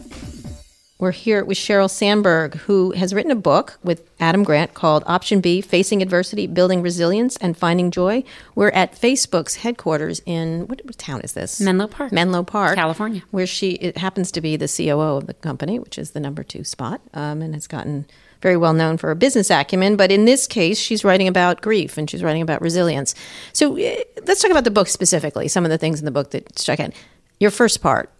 [0.96, 5.40] We're here with Sheryl Sandberg, who has written a book with Adam Grant called Option
[5.40, 8.22] B Facing Adversity, Building Resilience, and Finding Joy.
[8.54, 11.60] We're at Facebook's headquarters in what, what town is this?
[11.60, 12.12] Menlo Park.
[12.12, 13.22] Menlo Park, California.
[13.32, 16.44] Where she it happens to be the COO of the company, which is the number
[16.44, 18.06] two spot, um, and has gotten
[18.40, 19.96] very well known for her business acumen.
[19.96, 23.16] But in this case, she's writing about grief and she's writing about resilience.
[23.52, 26.30] So uh, let's talk about the book specifically, some of the things in the book
[26.30, 26.92] that struck out.
[27.40, 28.10] Your first part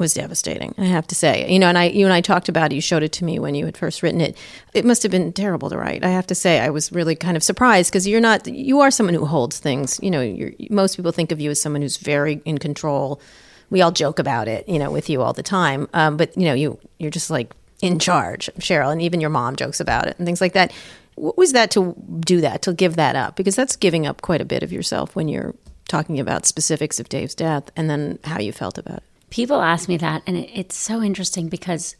[0.00, 0.74] was devastating.
[0.78, 2.74] I have to say, you know, and I, you and I talked about it.
[2.74, 4.36] You showed it to me when you had first written it.
[4.74, 6.02] It must have been terrible to write.
[6.02, 8.90] I have to say, I was really kind of surprised because you're not, you are
[8.90, 10.00] someone who holds things.
[10.02, 13.20] You know, most people think of you as someone who's very in control.
[13.68, 15.88] We all joke about it, you know, with you all the time.
[15.94, 19.54] Um, but you know, you you're just like in charge, Sheryl, and even your mom
[19.54, 20.72] jokes about it and things like that.
[21.14, 23.36] What was that to do that, to give that up?
[23.36, 25.54] Because that's giving up quite a bit of yourself when you're
[25.88, 29.09] talking about specifics of Dave's death and then how you felt about it.
[29.30, 31.96] People ask me that, and it, it's so interesting because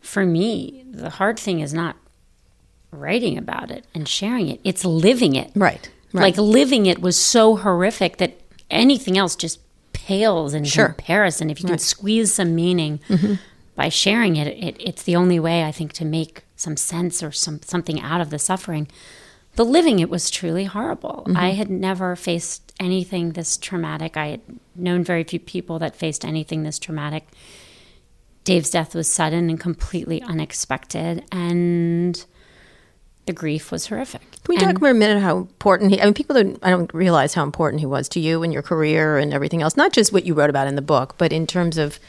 [0.00, 1.96] for me, the hard thing is not
[2.90, 5.50] writing about it and sharing it, it's living it.
[5.54, 5.90] Right.
[6.12, 6.22] right.
[6.22, 9.60] Like living it was so horrific that anything else just
[9.92, 10.86] pales in Sure.
[10.86, 11.50] comparison.
[11.50, 13.34] If you can squeeze some meaning mm-hmm.
[13.76, 17.32] by sharing it, it, it's the only way I think to make some sense or
[17.32, 18.88] some something out of the suffering.
[19.56, 21.24] The living it was truly horrible.
[21.26, 21.36] Mm-hmm.
[21.36, 24.16] I had never faced anything this traumatic.
[24.16, 24.40] I had
[24.74, 27.28] known very few people that faced anything this traumatic.
[28.44, 32.24] Dave's death was sudden and completely unexpected, and
[33.26, 34.22] the grief was horrific.
[34.32, 36.00] Can we And- talk for a minute how important he?
[36.00, 36.58] I mean, people don't.
[36.62, 39.76] I don't realize how important he was to you and your career and everything else.
[39.76, 42.00] Not just what you wrote about in the book, but in terms of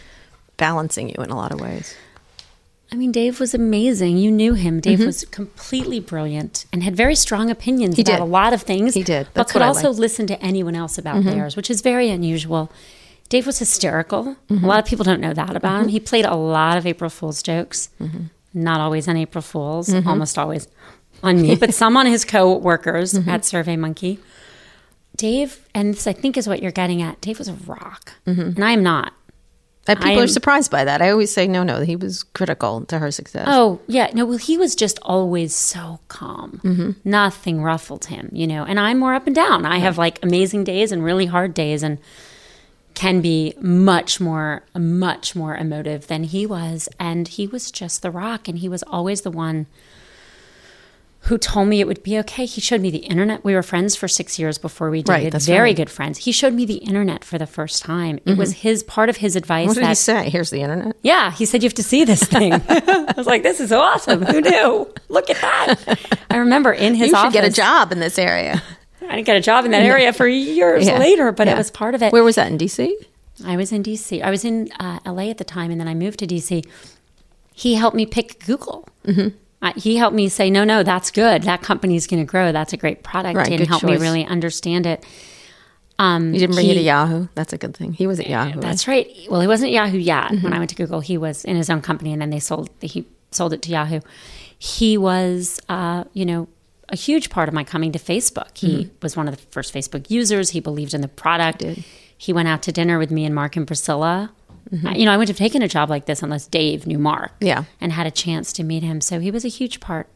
[0.58, 1.96] balancing you in a lot of ways.
[2.92, 4.18] I mean, Dave was amazing.
[4.18, 4.80] You knew him.
[4.82, 5.06] Dave Mm-hmm.
[5.06, 8.20] was completely brilliant and had very strong opinions He about did.
[8.22, 8.94] a lot of things.
[8.94, 9.28] He did.
[9.34, 9.92] but could also.
[9.92, 10.02] Mm-hmm.
[10.02, 12.70] listen to anyone else about theirs, which is very unusual.
[13.30, 14.36] Dave was hysterical.
[14.50, 14.66] Mm-hmm.
[14.66, 15.88] A lot of people don't know that about him.
[15.88, 18.24] He played a lot of April Fool's jokes, Mm-hmm.
[18.54, 20.68] not always on April Fool's, almost always
[21.24, 23.30] on me, but some on his co-workers Mm-hmm.
[23.30, 24.18] at SurveyMonkey.
[25.16, 27.22] Dave, and this I think is what you're getting at.
[27.22, 28.42] Dave was a rock, Mm-hmm.
[28.42, 29.14] and I am not.
[29.88, 31.02] And people I are surprised by that.
[31.02, 33.46] I always say, no, no, he was critical to her success.
[33.48, 34.12] Oh, yeah.
[34.14, 36.62] No, well, he was just always so calm.
[36.64, 36.92] Mm-hmm.
[37.04, 38.64] Nothing ruffled him, you know.
[38.64, 39.66] And I'm more up and down.
[39.66, 41.98] I have like amazing days and really hard days and
[42.94, 46.88] can be much more, much more emotive than he was.
[47.00, 48.48] And he was just the rock.
[48.48, 49.66] And he was always the one
[51.26, 52.46] who told me it would be okay.
[52.46, 53.44] He showed me the internet.
[53.44, 55.34] We were friends for six years before we Right, dated.
[55.34, 55.76] that's Very right.
[55.76, 56.18] good friends.
[56.20, 58.20] He showed me the internet for the first time.
[58.26, 60.30] It was his part of his advice what did that he say?
[60.30, 60.96] Here's the internet.
[61.04, 62.54] yeah, he said you have to see this thing.
[62.70, 64.24] I was like, this is awesome.
[64.24, 64.92] Who knew?
[65.10, 66.00] Look at that.
[66.32, 67.34] I remember in his you should office.
[67.34, 68.62] get a job in this area.
[69.08, 70.98] I didn't get a job in that area for years Yeah.
[70.98, 71.54] later, but Yeah.
[71.54, 72.12] it was part of it.
[72.14, 72.98] Where was that in D.C.?
[73.46, 74.22] I was in DC.
[74.24, 76.64] I was in uh, LA at the time, and then I moved to DC.
[77.54, 78.88] He helped me pick Google.
[79.06, 79.36] Mm-hmm.
[79.62, 81.44] Uh, he helped me say, no, no, that's good.
[81.44, 82.52] That company's going to grow.
[82.52, 85.06] That's a great product, Right, and good help me really understand it.
[86.00, 87.28] Um, You didn't bring he- you to Yahoo.
[87.36, 87.94] That's a good thing.
[87.94, 88.60] He was at Yahoo.
[88.60, 89.08] That's right.
[89.30, 90.32] Well, he wasn't at Yahoo yet.
[90.32, 90.44] Mm-hmm.
[90.44, 92.72] When I went to Google, he was in his own company, and then they sold.
[92.82, 94.00] He sold it to Yahoo.
[94.58, 96.48] He was, uh, you know,
[96.90, 98.58] a huge part of my coming to Facebook.
[98.58, 100.50] He was one of the first Facebook users.
[100.50, 101.62] He believed in the product.
[101.62, 101.82] Mm-hmm.
[102.18, 104.32] He went out to dinner with me and Mark and Priscilla.
[104.72, 104.88] Mm-hmm.
[104.88, 107.32] Uh, You know, I wouldn't have taken a job like this unless Dave knew Mark.
[107.42, 107.66] Yeah.
[107.80, 109.02] and had a chance to meet him.
[109.02, 110.08] So he was a huge part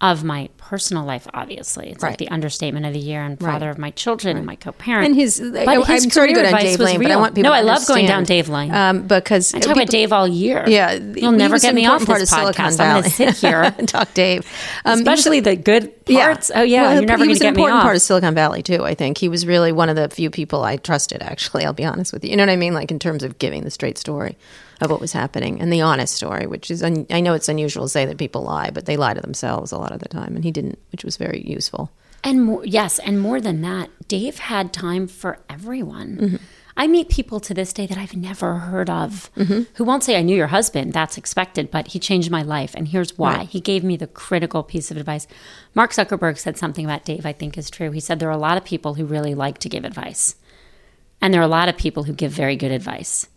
[0.00, 1.26] of my personal life.
[1.32, 2.10] Obviously, it's Right.
[2.10, 3.52] like the understatement of the year, and Right.
[3.52, 5.06] father of my children and my co-parent.
[5.06, 7.16] And his, But I, his I'm sorry to go down Dave was Lane, but I
[7.16, 8.74] want people No, to I love going down Dave Lane.
[8.74, 10.64] um, because I talk about Dave all year.
[10.66, 12.40] Yeah, you'll never get me off this of podcast.
[12.40, 14.44] Silicon I'm going to sit here, and talk Dave,
[14.84, 16.50] Um, especially the good parts.
[16.54, 18.02] Oh yeah, Well, you're never he going was to an get me important part of
[18.02, 18.84] Silicon Valley too.
[18.84, 21.22] I think he was really one of the few people I trusted.
[21.22, 22.30] Actually, I'll be honest with you.
[22.32, 22.74] You know what I mean?
[22.74, 24.36] Like in terms of giving the straight story
[24.80, 27.84] of what was happening and the honest story, which is un- I know it's unusual
[27.84, 30.34] to say that people lie, but they lie to themselves a lot of the time,
[30.36, 31.90] and he didn't, which was very useful.
[32.22, 36.16] And more, yes, and more than that, Dave had time for everyone.
[36.16, 36.36] Mm-hmm.
[36.76, 39.62] I meet people to this day that I've never heard of Mm-hmm.
[39.74, 40.92] who won't say, I knew your husband.
[40.92, 42.74] That's expected, but he changed my life.
[42.74, 43.36] And here's why.
[43.36, 43.48] Right.
[43.48, 45.28] He gave me the critical piece of advice.
[45.74, 47.92] Mark Zuckerberg said something about Dave I think is true.
[47.92, 50.34] He said, There are a lot of people who really like to give advice,
[51.20, 53.28] and there are a lot of people who give very good advice.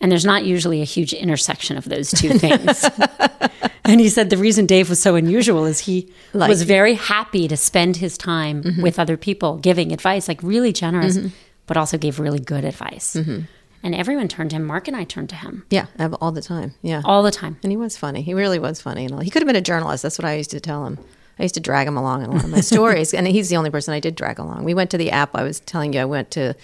[0.00, 2.84] And there's not usually a huge intersection of those two things.
[3.84, 7.48] and he said the reason Dave was so unusual is he Like- was very happy
[7.48, 8.82] to spend his time Mm-hmm.
[8.82, 11.18] with other people, giving advice, like really generous,
[11.66, 13.14] but also gave really good advice.
[13.16, 13.40] Mm-hmm.
[13.82, 14.64] And everyone turned to him.
[14.66, 15.86] Mark and I turned to him Yeah,
[16.20, 16.74] all the time.
[16.82, 17.56] Yeah, all the time.
[17.62, 18.20] and he was funny.
[18.22, 20.02] He really was funny, and he could have been a journalist.
[20.02, 20.98] That's what I used to tell him.
[21.38, 23.56] I used to drag him along in a lot of my stories, and he's the
[23.56, 24.64] only person I did drag along.
[24.64, 25.34] We went to the app.
[25.34, 26.54] I was telling you, I went to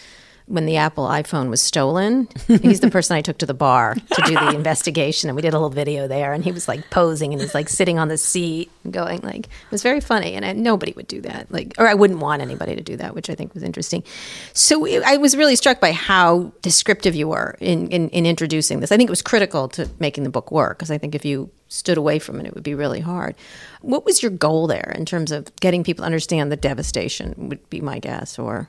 [0.46, 2.28] when the Apple iPhone was stolen.
[2.46, 5.54] He's the person I took to the bar to do the investigation, and we did
[5.54, 6.32] a little video there.
[6.32, 9.46] And he was like posing, and he's like sitting on the seat, and going like
[9.46, 10.34] it was very funny.
[10.34, 13.14] And I, nobody would do that, like, or I wouldn't want anybody to do that,
[13.14, 14.04] which I think was interesting.
[14.52, 18.80] So it, I was really struck by how descriptive you were in, in in introducing
[18.80, 18.92] this.
[18.92, 21.50] I think it was critical to making the book work because I think if you
[21.68, 23.34] stood away from it, it would be really hard.
[23.80, 27.34] What was your goal there in terms of getting people to understand the devastation?
[27.48, 28.68] Would be my guess, or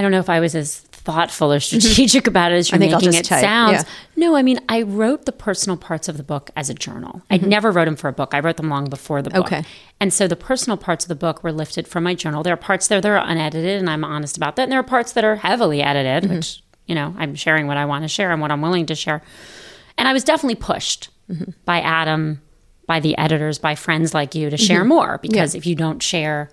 [0.00, 3.12] I don't know if I was as thoughtful or strategic about it as you're making
[3.12, 3.72] it type, sounds.
[3.72, 3.82] yeah.
[4.16, 7.20] No, I mean, I wrote the personal parts of the book as a journal.
[7.30, 8.32] I never wrote them for a book.
[8.32, 9.44] I wrote them long before the book.
[9.44, 9.62] Okay.
[10.00, 12.42] And so the personal parts of the book were lifted from my journal.
[12.42, 14.62] There are parts there that are unedited, and I'm honest about that.
[14.62, 17.84] And there are parts that are heavily edited, which, you know, I'm sharing what I
[17.84, 19.20] want to share and what I'm willing to share.
[19.98, 21.10] And I was definitely pushed
[21.66, 22.40] by Adam,
[22.86, 26.48] by the editors, by friends like you to share more because if you don't share,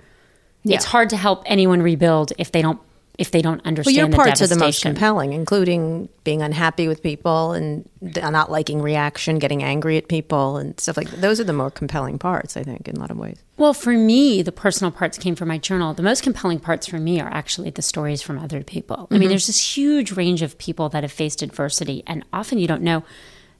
[0.65, 2.81] it's hard to help anyone rebuild if they don't
[3.17, 3.95] if they don't understand.
[3.95, 8.51] Well, your the parts are the most compelling, including being unhappy with people and not
[8.51, 11.21] liking reaction, getting angry at people, and stuff like that.
[11.21, 12.55] those are the more compelling parts.
[12.55, 13.41] I think in a lot of ways.
[13.57, 15.95] Well, for me, the personal parts came from my journal.
[15.95, 19.07] The most compelling parts for me are actually the stories from other people.
[19.09, 19.29] I mean, mm-hmm.
[19.29, 23.03] there's this huge range of people that have faced adversity, and often you don't know.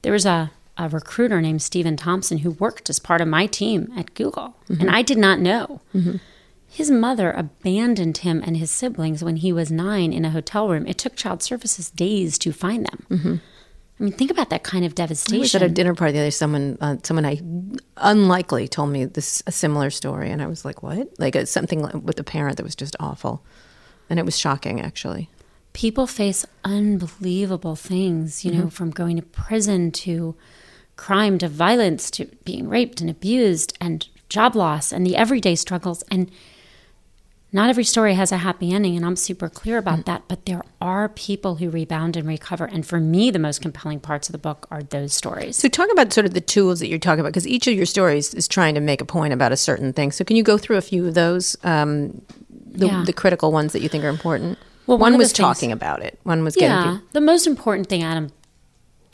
[0.02, 3.92] There was a, a recruiter named Stephen Thompson who worked as part of my team
[3.96, 4.94] at Google, and mm-hmm.
[4.94, 5.80] I did not know.
[5.92, 6.16] Mm-hmm.
[6.78, 10.86] His mother abandoned him and his siblings when he was nine in a hotel room.
[10.86, 13.06] It took child services days to find them.
[13.10, 13.34] Mm-hmm.
[13.98, 15.40] I mean, think about that kind of devastation.
[15.40, 16.26] I was at a dinner party the other.
[16.28, 17.40] day, Someone, uh, someone I
[17.96, 21.82] unlikely told me this a similar story, and I was like, "What?" Like it's something
[22.04, 23.42] with a parent that was just awful,
[24.08, 25.28] and it was shocking actually.
[25.72, 28.68] people face unbelievable things, you know, mm-hmm.
[28.68, 30.34] from going to prison to
[30.96, 36.02] crime to violence to being raped and abused and job loss and the everyday struggles.
[36.10, 36.30] And
[37.52, 40.24] not every story has a happy ending, and I'm super clear about that.
[40.28, 42.66] But there are people who rebound and recover.
[42.66, 45.56] And for me, the most compelling parts of the book are those stories.
[45.56, 47.86] So talk about sort of the tools that you're talking about because each of your
[47.86, 50.12] stories is trying to make a point about a certain thing.
[50.12, 53.02] So can you go through a few of those, um, the, Yeah.
[53.06, 54.58] the critical ones that you think are important?
[54.86, 56.18] Well, one, one was things- talking about it.
[56.24, 57.06] One was getting yeah, people.
[57.12, 58.30] the most important thing Adam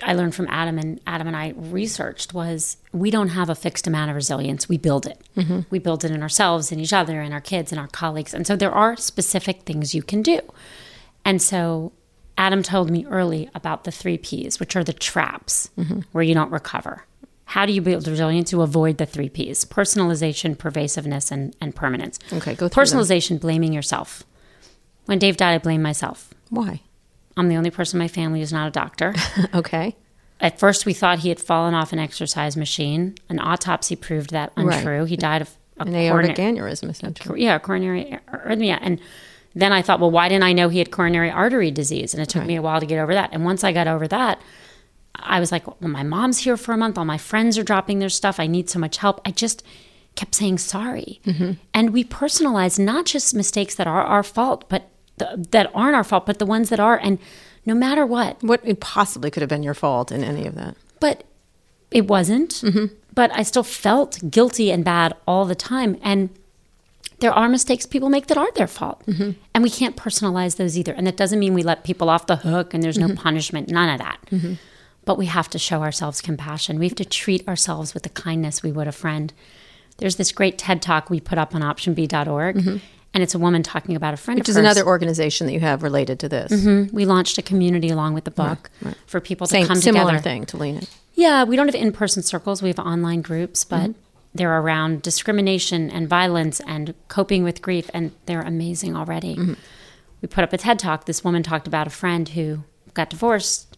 [0.03, 3.87] I learned from Adam and Adam and I researched was we don't have a fixed
[3.87, 4.69] amount of resilience.
[4.69, 5.21] We build it.
[5.37, 5.61] Mm-hmm.
[5.71, 8.35] We build it in ourselves and each other and our kids and our colleagues.
[8.35, 10.41] And so there are specific things you can do.
[11.25, 11.93] And so
[12.37, 16.01] Adam told me early about the three P's, which are the traps mm-hmm.
[16.13, 17.05] where you don't recover.
[17.47, 18.51] How do you build resilience?
[18.53, 22.19] You avoid the three P's personalization, pervasiveness, and, and permanence.
[22.33, 22.99] Okay, go through them.
[22.99, 24.25] Personalization, blaming yourself.
[25.05, 26.33] When Dave died, I blamed myself.
[26.51, 26.81] Why?
[27.37, 29.15] I'm the only person in my family who's not a doctor.
[29.55, 29.97] okay.
[30.41, 33.15] At first, we thought he had fallen off an exercise machine.
[33.29, 34.77] An autopsy proved that Right.
[34.79, 35.05] untrue.
[35.05, 37.43] He died of a An aortic aneurysm, essentially.
[37.43, 38.79] yeah, coronary arrhythmia.
[38.81, 39.01] And
[39.55, 42.13] then I thought, well, why didn't I know he had coronary artery disease?
[42.15, 43.31] And it took me a while to get over that.
[43.33, 44.41] And once I got over that,
[45.17, 46.99] I was like, well, my mom's here for a month.
[46.99, 48.39] All my friends are dropping their stuff.
[48.41, 49.21] I need so much help.
[49.25, 49.63] I just
[50.17, 51.21] kept saying sorry.
[51.25, 51.53] Mm-hmm.
[51.73, 56.05] And we personalize not just mistakes that are our fault, but the, that aren't our
[56.05, 56.99] fault, but the ones that are.
[56.99, 57.19] And
[57.67, 60.77] no matter what, What it possibly could have been your fault in any of that?
[61.01, 61.25] but
[61.91, 62.51] it wasn't.
[62.51, 62.87] Mm-hmm.
[63.15, 65.99] But I still felt guilty and bad all the time.
[66.03, 66.31] And
[67.21, 69.03] there are mistakes people make that are their fault.
[69.07, 69.33] Mm-hmm.
[69.55, 70.93] And we can't personalize those either.
[70.93, 73.17] And that doesn't mean we let people off the hook and there's no mm-hmm.
[73.17, 74.19] punishment, none of that.
[75.05, 76.79] But we have to show ourselves compassion.
[76.79, 79.33] We have to treat ourselves with the kindness we would a friend.
[79.99, 82.81] There's this great TED talk we put up on optionb.org.
[83.15, 84.65] And it's a woman talking about a friend Which is hers.
[84.65, 86.51] another organization that you have related to this.
[86.53, 86.95] Mm-hmm.
[86.95, 88.71] We launched a community along with the book
[89.07, 90.23] for people to Same come similar together.
[90.23, 90.87] thing to lean in.
[91.15, 92.61] Yeah, we don't have in person circles.
[92.61, 94.01] We have online groups, but mm-hmm.
[94.35, 99.37] they're around discrimination and violence and coping with grief, and they're amazing already.
[99.37, 99.55] Mm-hmm.
[100.21, 101.05] We put up a TED talk.
[101.07, 103.77] This woman talked about a friend who got divorced,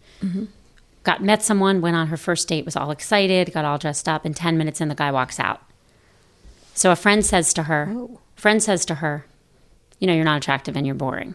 [1.02, 4.24] got met someone, went on her first date, was all excited, got all dressed up,
[4.24, 5.60] and 10 minutes in, the guy walks out.
[6.76, 8.20] So a friend says to her, oh.
[8.36, 9.26] friend says to her,
[9.98, 11.34] you know, you're not attractive and you're boring.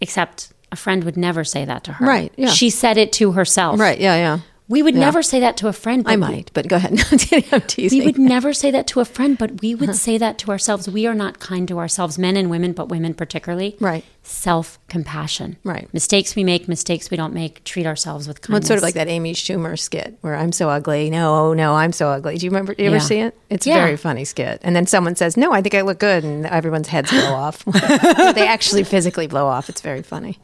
[0.00, 2.04] Except a friend would never say that to her.
[2.04, 2.48] Right, yeah.
[2.48, 3.80] She said it to herself.
[3.80, 4.38] Right, yeah, yeah.
[4.66, 5.00] We would Yeah.
[5.00, 6.04] never say that to a friend.
[6.04, 6.92] But I we- might, but go ahead.
[7.52, 7.98] I'm teasing.
[7.98, 9.98] We would never say that to a friend, but we would uh-huh.
[9.98, 10.88] say that to ourselves.
[10.88, 13.76] We are not kind to ourselves, men and women, but women particularly.
[13.78, 14.04] Right.
[14.22, 15.58] Self compassion.
[15.64, 15.92] Right.
[15.92, 17.62] Mistakes we make, mistakes we don't make.
[17.64, 18.60] Treat ourselves with Well, kindness.
[18.60, 21.10] it's sort of like that Amy Schumer skit where I'm so ugly.
[21.10, 22.38] No, oh, no, I'm so ugly.
[22.38, 22.74] Do you remember?
[22.74, 23.36] Do you ever see it?
[23.50, 24.60] It's a very funny skit.
[24.62, 27.62] And then someone says, "No, I think I look good," and everyone's heads blow off.
[27.66, 29.68] they actually physically blow off.
[29.68, 30.38] It's very funny.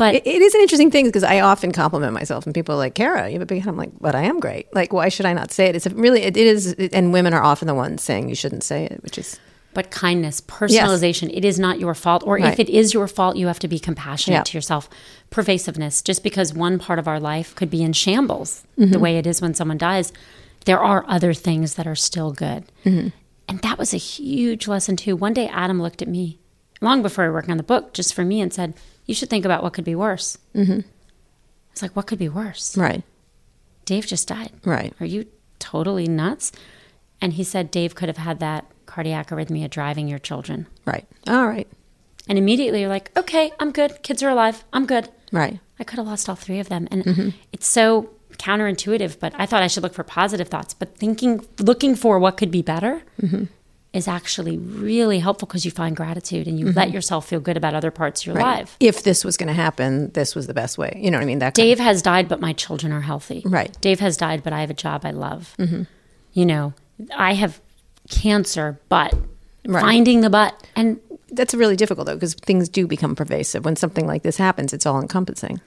[0.00, 2.78] But It, it is an interesting thing because I often compliment myself, and people are
[2.78, 4.66] like, "Kara, you have a big head." I'm like, "But I am great.
[4.74, 7.34] Like, why should I not say it?" It's a really, it, it is, and women
[7.34, 9.38] are often the ones saying you shouldn't say it, which is
[9.74, 11.30] but kindness, personalization.
[11.32, 12.22] It is not your fault.
[12.26, 12.50] Or Right.
[12.52, 14.42] if it is your fault, you have to be compassionate Yeah.
[14.44, 14.88] to yourself.
[15.30, 16.02] Pervasiveness.
[16.02, 18.90] Just because one part of our life could be in shambles, Mm-hmm.
[18.92, 20.12] the way it is when someone dies,
[20.64, 22.64] there are other things that are still good.
[22.84, 23.08] Mm-hmm.
[23.48, 25.14] And that was a huge lesson, too.
[25.14, 26.38] One day, Adam looked at me,
[26.80, 28.74] long before we were working on the book, just for me, and said,
[29.10, 30.38] You should think about what could be worse.
[30.54, 30.80] Mm-hmm.
[30.82, 32.76] I was like, What could be worse?
[32.76, 33.02] Right.
[33.84, 34.52] Dave just died.
[34.64, 34.94] Right.
[35.00, 35.26] Are you
[35.58, 36.52] totally nuts?
[37.20, 40.68] And he said Dave could have had that cardiac arrhythmia driving your children.
[40.86, 41.06] Right.
[41.26, 41.66] All right.
[42.28, 44.00] And immediately you're like, okay, I'm good.
[44.04, 44.62] Kids are alive.
[44.72, 45.08] I'm good.
[45.32, 45.58] Right.
[45.80, 46.86] I could have lost all three of them.
[46.92, 47.28] And Mm-hmm.
[47.52, 50.72] it's so counterintuitive, but I thought I should look for positive thoughts.
[50.72, 53.44] But thinking, looking for what could be better Mm-hmm.
[53.92, 57.74] Is actually really helpful because you find gratitude and you let yourself feel good about
[57.74, 58.44] other parts of your Mm-hmm.
[58.44, 58.58] Right.
[58.60, 58.76] life.
[58.78, 60.96] If this was going to happen, this was the best way.
[61.02, 61.40] You know what I mean?
[61.40, 63.42] That Dave has died, but my children are healthy.
[63.44, 63.76] Right.
[63.80, 65.56] Dave has died, but I have a job I love.
[66.32, 66.72] You know,
[67.16, 67.60] I have
[68.08, 69.12] cancer, but
[69.66, 69.80] Right.
[69.82, 70.54] finding the but.
[70.76, 71.00] And
[71.32, 74.72] that's really difficult though because things do become pervasive when something like this happens.
[74.72, 75.60] It's all encompassing.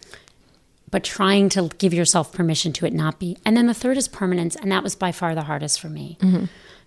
[0.92, 3.36] but trying to give yourself permission to it not be.
[3.46, 6.20] And then the third is permanence, and that was by far the hardest for me.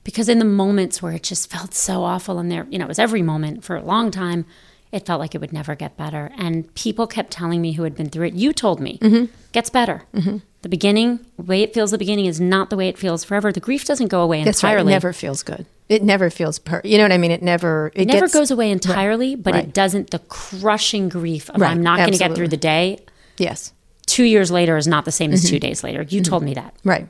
[0.07, 2.89] Because in the moments where it just felt so awful, and there, you know, it
[2.89, 4.47] was every moment for a long time,
[4.93, 6.31] it felt like it would never get better.
[6.39, 9.25] And people kept telling me who had been through it, you told me, mm-hmm.
[9.51, 10.05] gets better.
[10.15, 10.37] Mm-hmm.
[10.63, 13.51] The beginning, the way it feels the beginning is not the way it feels forever.
[13.51, 14.71] The grief doesn't go away That's right.
[14.71, 14.93] It entirely.
[14.93, 15.67] never feels good.
[15.89, 16.81] It never feels per.
[16.85, 17.33] You know what I mean?
[17.33, 17.91] It never.
[17.95, 19.65] It, It never gets- goes away entirely, but Right.
[19.65, 20.11] it doesn't.
[20.11, 21.73] The crushing grief of Right.
[21.73, 23.01] I'm not going to get through the day.
[23.39, 23.73] Yes.
[24.07, 25.51] Two years later is not the same as Mm-hmm.
[25.55, 26.03] two days later.
[26.03, 26.31] You mm-hmm.
[26.31, 26.75] told me that.
[26.85, 27.09] Right.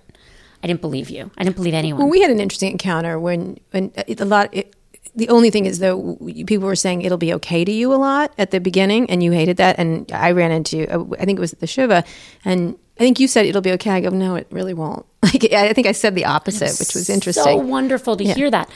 [0.66, 1.30] I didn't believe you.
[1.38, 2.00] I didn't believe anyone.
[2.02, 4.48] Well, we had an interesting encounter when when it, a lot.
[4.52, 4.74] It,
[5.14, 8.34] the only thing is though, people were saying it'll be okay to you a lot
[8.36, 9.78] at the beginning, and you hated that.
[9.78, 12.02] And I ran into, uh, I think it was at the Shiva,
[12.44, 13.90] and I think you said it'll be okay.
[13.90, 15.06] I go, no, it really won't.
[15.22, 17.44] Like I think I said the opposite, which was interesting.
[17.44, 18.68] So wonderful to hear that.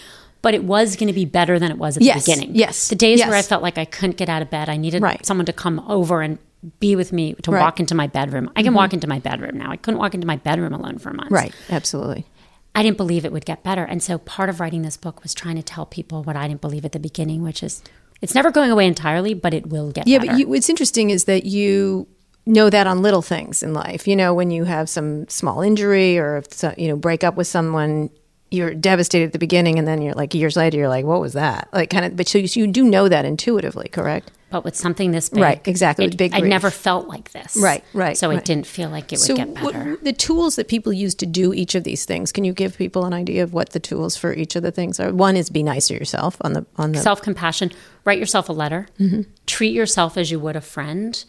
[0.43, 2.55] But it was going to be better than it was at Yes, the beginning.
[2.57, 5.03] yes, The days where I felt like I couldn't get out of bed, I needed
[5.03, 5.25] Right.
[5.27, 6.39] someone to come over and
[6.79, 7.57] be with me to Right.
[7.59, 7.65] Mm-hmm.
[7.65, 8.51] walk into my bedroom.
[8.57, 9.71] I can walk into my bedroom now.
[9.71, 11.31] I couldn't walk into my bedroom alone for months.
[11.33, 12.27] right, absolutely.
[12.75, 13.83] I didn't believe it would get better.
[13.83, 16.61] And so part of writing this book was trying to tell people what I didn't
[16.61, 17.83] believe at the beginning, which is
[18.23, 20.11] it's never going away entirely, but it will get better.
[20.11, 20.31] Yeah, better.
[20.33, 22.07] but you, what's interesting is that you
[22.47, 24.07] know that on little things in life.
[24.07, 27.47] You know, when you have some small injury or if you know break up with
[27.47, 28.11] someone,
[28.51, 31.35] you're devastated at the beginning, and then you're like years later, you're like, "What was
[31.35, 32.17] that?" Like kind of.
[32.17, 34.31] But so you, you do know that intuitively, correct?
[34.53, 37.57] but with something this big, Right, exactly, with it- big I never felt like this.
[37.57, 39.97] Right, right, So it didn't feel like it would so get what- better.
[40.03, 42.33] the tools that people use to do each of these things.
[42.33, 44.99] Can you give people an idea of what the tools for each of the things
[44.99, 45.13] are?
[45.13, 47.71] One is be nice to yourself on the on the self compassion.
[48.05, 48.89] Write yourself a letter.
[48.99, 49.21] Mm-hmm.
[49.47, 51.25] Treat yourself as you would a friend.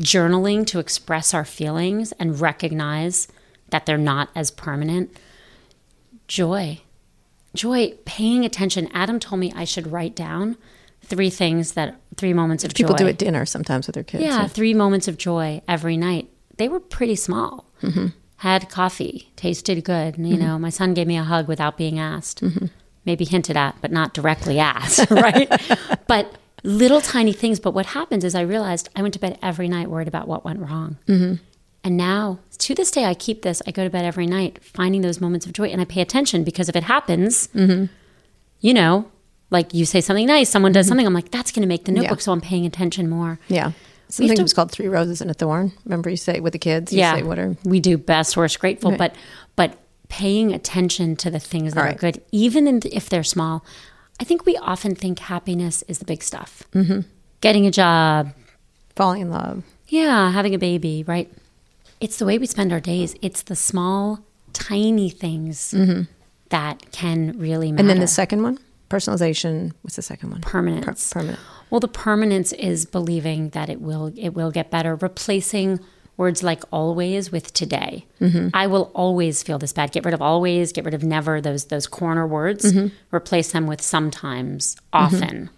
[0.00, 3.28] Journaling to express our feelings and recognize
[3.70, 5.16] that they're not as permanent.
[6.28, 6.80] Joy.
[7.54, 8.88] Joy, paying attention.
[8.92, 10.56] Adam told me I should write down
[11.02, 12.98] three things that, three moments of people joy.
[12.98, 14.24] People do at dinner sometimes with their kids.
[14.24, 16.28] Yeah, three moments of joy every night.
[16.56, 17.66] They were pretty small.
[17.82, 18.08] Mm-hmm.
[18.38, 20.18] Had coffee, tasted good.
[20.18, 22.42] You know, my son gave me a hug without being asked.
[22.42, 22.66] Mm-hmm.
[23.06, 25.48] Maybe hinted at, but not directly asked, right?
[26.06, 27.60] but little tiny things.
[27.60, 30.44] But what happens is I realized I went to bed every night worried about what
[30.44, 30.98] went wrong.
[31.84, 31.88] Mm-hmm.
[31.88, 33.60] And now, to this day, I keep this.
[33.66, 36.44] I go to bed every night finding those moments of joy and I pay attention
[36.44, 37.86] because if it happens, Mm-hmm.
[38.60, 39.10] you know,
[39.50, 41.92] like you say something nice, someone does something, I'm like, that's going to make the
[41.92, 42.00] Yeah.
[42.02, 42.20] notebook.
[42.20, 43.38] So I'm paying attention more.
[43.48, 43.72] Yeah.
[44.08, 45.72] Something to- was called Three Roses and a Thorn.
[45.84, 46.92] Remember you say with the kids?
[46.92, 48.98] You yeah say what are we do best worst grateful Right.
[48.98, 49.14] but
[49.56, 49.78] but
[50.08, 53.64] paying attention to the things that All are good even in, if they're small
[54.20, 57.00] i think we often think happiness is the big stuff mm-hmm.
[57.40, 58.32] getting a job
[58.94, 59.64] falling in love.
[59.88, 61.32] yeah having a baby right
[62.04, 64.20] it's the way we spend our days it's the small
[64.52, 65.74] tiny things
[66.50, 67.80] that can really matter Mm-hmm.
[67.80, 68.58] And then the second one,
[68.90, 69.72] personalization.
[69.82, 70.40] What's the second one?
[70.42, 71.40] permanence Per- permanent.
[71.70, 74.94] Well, the permanence is believing that it will it will get better.
[74.94, 75.80] Replacing
[76.16, 78.06] words like always with today.
[78.20, 78.48] Mm-hmm.
[78.54, 79.90] I will always feel this bad.
[79.90, 80.72] Get rid of always.
[80.72, 81.40] Get rid of never.
[81.40, 82.64] Those those corner words.
[82.72, 82.94] Mm-hmm.
[83.12, 85.50] Replace them with sometimes, often,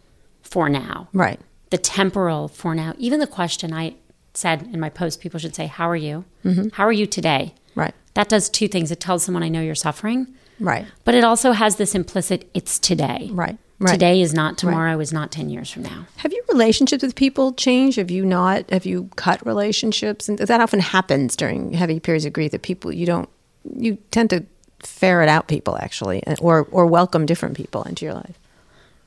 [0.42, 1.08] for now.
[1.12, 1.40] Right.
[1.70, 2.94] The temporal for now.
[2.96, 3.96] Even the question I
[4.36, 6.24] said in my post, people should say, "How are you?
[6.44, 6.68] Mm-hmm.
[6.72, 7.94] How are you today?" Right.
[8.14, 8.90] That does two things.
[8.90, 10.28] It tells someone I know you're suffering,
[10.58, 10.86] Right.
[11.04, 13.58] but it also has this implicit "It's today." Right.
[13.78, 13.92] Right.
[13.92, 14.98] Today is not tomorrow.
[15.00, 16.06] Is not ten years from now.
[16.16, 17.98] Have your relationships with people changed?
[17.98, 18.70] Have you not?
[18.70, 20.30] Have you cut relationships?
[20.30, 22.52] And that often happens during heavy periods of grief.
[22.52, 23.28] That people you don't
[23.76, 24.46] you tend to
[24.80, 28.38] ferret out people actually, or or welcome different people into your life.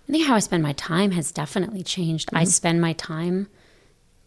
[0.07, 2.29] I think how I spend my time has definitely changed.
[2.33, 3.47] I spend my time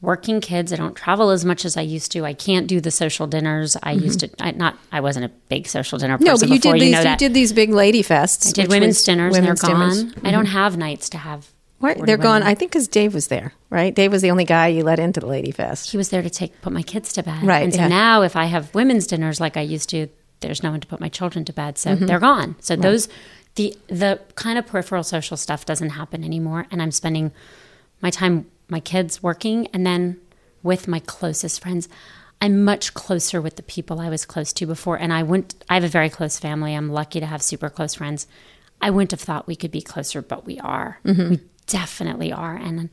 [0.03, 0.73] working kids.
[0.73, 2.25] I don't travel as much as I used to.
[2.27, 3.77] I can't do the social dinners.
[3.83, 4.31] I used to.
[4.41, 4.77] I not.
[4.93, 6.27] I wasn't a big social dinner person.
[6.27, 6.35] Mm-hmm.
[6.35, 6.99] No, but you before, did these.
[6.99, 8.49] You, know You, did these big lady fests.
[8.49, 9.33] I did women's dinners.
[9.33, 10.03] women's and they're dinners.
[10.15, 10.27] gone.
[10.27, 11.49] I don't have nights to have.
[11.81, 12.43] 40 they're gone.
[12.45, 13.93] I think because Dave was there, right?
[13.93, 15.91] Dave was the only guy you let into the lady fest.
[15.91, 17.43] he was there to take put my kids to bed.
[17.43, 17.89] Right, And so yeah.
[17.89, 20.07] now if I have women's dinners like I used to,
[20.41, 21.79] there's no one to put my children to bed.
[21.79, 22.07] So Mm-hmm.
[22.07, 22.55] they're gone.
[22.61, 23.09] So those
[23.57, 26.67] the the kind of peripheral social stuff doesn't happen anymore.
[26.71, 27.33] And I'm spending
[28.01, 30.21] my time my kids working and then
[30.65, 31.89] with my closest friends.
[32.41, 34.97] I'm much closer with the people I was close to before.
[34.97, 36.75] And I wouldn't I have a very close family.
[36.75, 38.27] I'm lucky to have super close friends.
[38.81, 40.99] I wouldn't have thought we could be closer, but we are.
[41.05, 41.31] Mm-hmm.
[41.31, 42.57] We definitely are.
[42.57, 42.91] And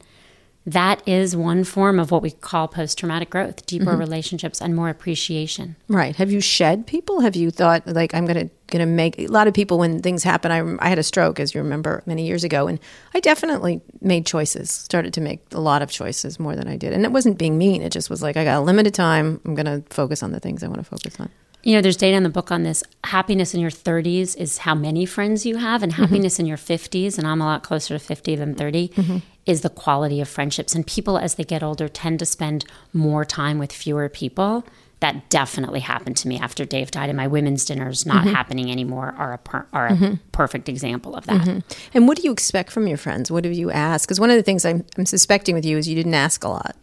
[0.66, 3.99] that is one form of what we call post traumatic growth deeper Mm-hmm.
[3.99, 5.76] relationships and more appreciation.
[5.88, 6.16] Right.
[6.18, 7.22] Have you shed people?
[7.22, 10.51] Have you thought like I'm gonna gonna make a lot of people when things happen?
[10.51, 12.80] I I had a stroke, as you remember, many years ago, and
[13.14, 14.70] I definitely made choices.
[14.70, 17.57] Started to make a lot of choices more than I did, and it wasn't being
[17.57, 17.82] mean.
[17.82, 19.39] It just was like I got a limited time.
[19.45, 21.30] I'm gonna focus on the things I want to focus on.
[21.62, 22.84] You know, there's data in the book on this.
[23.03, 27.18] Happiness in your 30s is how many friends you have, and happiness in your 50s,
[27.18, 30.76] and I'm a lot closer to 50 than 30, is the quality of friendships.
[30.76, 34.64] And people, as they get older, tend to spend more time with fewer people.
[35.00, 38.36] That definitely happened to me after Dave died, and my women's dinners not mm-hmm.
[38.36, 40.14] happening anymore are a per, are a mm-hmm.
[40.34, 41.41] perfect example of that.
[41.41, 41.60] Mm-hmm.
[41.93, 43.32] And what do you expect from your friends?
[43.32, 44.08] What do you ask?
[44.08, 46.50] Because one of the things I'm, I'm suspecting with you is you didn't ask a
[46.50, 46.76] lot.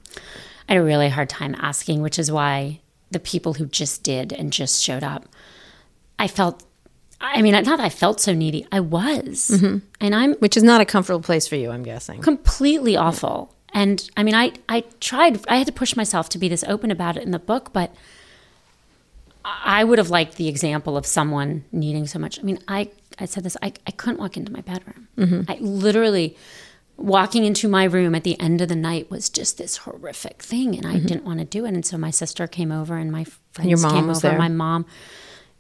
[0.69, 4.33] I had a really hard time asking, which is why the people who just did
[4.33, 5.29] and just showed up,
[6.19, 6.65] I felt,
[7.21, 9.51] I mean, not that I felt so needy, I was.
[9.53, 9.79] Mm-hmm.
[10.01, 12.21] And I'm which is not a comfortable place for you, I'm guessing.
[12.21, 13.55] completely awful.
[13.73, 16.91] And I mean, I, I tried, I had to push myself to be this open
[16.91, 17.95] about it in the book, but
[19.45, 22.39] I would have liked the example of someone needing so much.
[22.39, 25.09] I mean, I, I said this, I, I couldn't walk into my bedroom.
[25.19, 25.51] Mm-hmm.
[25.51, 26.37] I literally,
[26.97, 30.77] walking into my room at the end of the night was just this horrific thing.
[30.77, 31.07] And I mm-hmm.
[31.07, 31.75] didn't want to do it.
[31.75, 34.39] And so my sister came over and my friends your mom came was over, there?
[34.39, 34.87] my mom.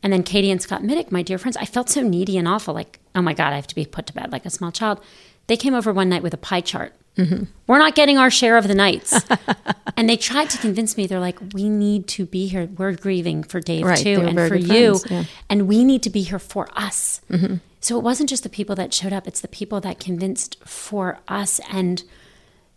[0.06, 2.72] And then Katie and Scott Mitic, my dear friends, I felt so needy and awful.
[2.72, 5.00] Like, oh my God, I have to be put to bed like a small child.
[5.48, 6.92] They came over one night with a pie chart.
[7.16, 7.46] Mm-hmm.
[7.66, 9.20] We're not getting our share of the nights.
[9.96, 12.68] and they tried to convince me, they're like, we need to be here.
[12.78, 15.00] We're grieving for Dave Right, too and for you.
[15.10, 15.24] yeah.
[15.50, 17.20] And we need to be here for us.
[17.28, 17.56] Mm-hmm.
[17.80, 21.18] So it wasn't just the people that showed up, it's the people that convinced for
[21.26, 21.60] us.
[21.68, 22.04] And,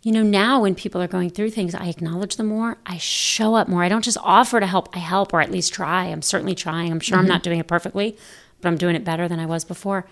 [0.02, 2.78] you know, now when people are going through things, I acknowledge them more.
[2.86, 3.82] I show up more.
[3.84, 6.06] I don't just offer to help, I help or at least try.
[6.06, 6.90] I'm certainly trying.
[6.90, 7.32] I'm sure I'm mm-hmm.
[7.32, 8.16] not doing it perfectly,
[8.60, 10.06] but I'm doing it better than I was before.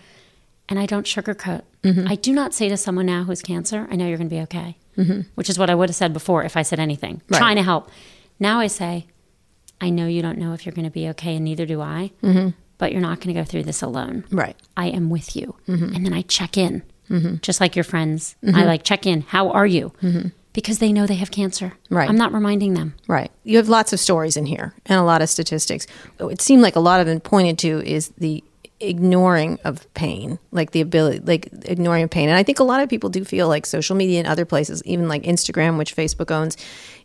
[0.69, 1.63] And I don't sugarcoat.
[1.83, 2.07] Mm-hmm.
[2.07, 4.43] I do not say to someone now who's cancer, I know you're going to be
[4.43, 5.23] okay, mm-hmm.
[5.35, 7.39] which is what I would have said before if I said anything, Right.
[7.39, 7.89] trying to help.
[8.39, 9.07] Now I say,
[9.81, 12.11] I know you don't know if you're going to be okay, and neither do I,
[12.77, 14.25] but you're not going to go through this alone.
[14.31, 14.57] Right.
[14.77, 15.57] I am with you.
[15.95, 17.37] And then I check in, Mm-hmm.
[17.43, 18.37] just like your friends.
[18.43, 18.61] I mm-hmm.
[18.67, 19.23] like check in.
[19.23, 19.93] How are you?
[20.03, 20.29] Mm-hmm.
[20.53, 21.73] Because they know they have cancer.
[21.89, 22.09] Right.
[22.09, 22.95] I'm not reminding them.
[23.07, 23.31] Right.
[23.45, 25.87] You have lots of stories in here and a lot of statistics.
[26.19, 28.43] It seemed like a lot of them pointed to is the
[28.81, 32.29] ignoring of pain, like the ability, like ignoring of pain.
[32.29, 34.83] And I think a lot of people do feel like social media and other places,
[34.85, 36.57] even like Instagram, which Facebook owns,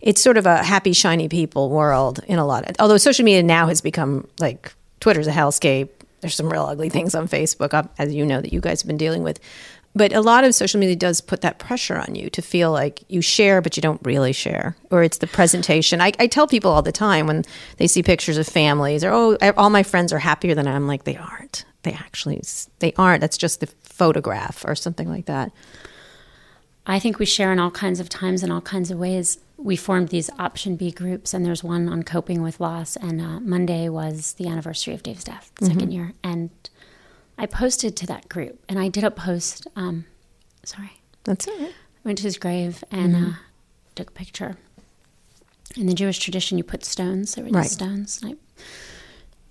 [0.01, 3.43] it's sort of a happy, shiny people world in a lot of, although social media
[3.43, 5.89] now has become like Twitter's a hellscape.
[6.21, 8.97] There's some real ugly things on Facebook, as you know, that you guys have been
[8.97, 9.39] dealing with.
[9.95, 13.03] But a lot of social media does put that pressure on you to feel like
[13.09, 16.01] you share, but you don't really share, or it's the presentation.
[16.01, 17.43] I, I tell people all the time when
[17.77, 20.67] they see pictures of families, or oh, all my friends are happier than.
[20.67, 21.65] I'm like, they aren't.
[21.83, 22.41] They actually,
[22.79, 23.21] they aren't.
[23.21, 25.51] That's just the photograph or something like that.
[26.85, 29.39] I think we share in all kinds of times and all kinds of ways.
[29.57, 32.95] We formed these option B groups, and there's one on coping with loss.
[32.97, 36.13] And uh, Monday was the anniversary of Dave's death, 2nd year.
[36.23, 36.49] And
[37.37, 39.67] I posted to that group, and I did a post.
[39.75, 40.05] Um,
[40.63, 40.91] sorry,
[41.23, 41.53] That's it.
[41.71, 41.73] I
[42.03, 43.29] went to his grave and uh,
[43.95, 44.57] took a picture.
[45.75, 47.33] In the Jewish tradition, you put stones.
[47.35, 47.69] There were Right.
[47.69, 48.35] stones, and I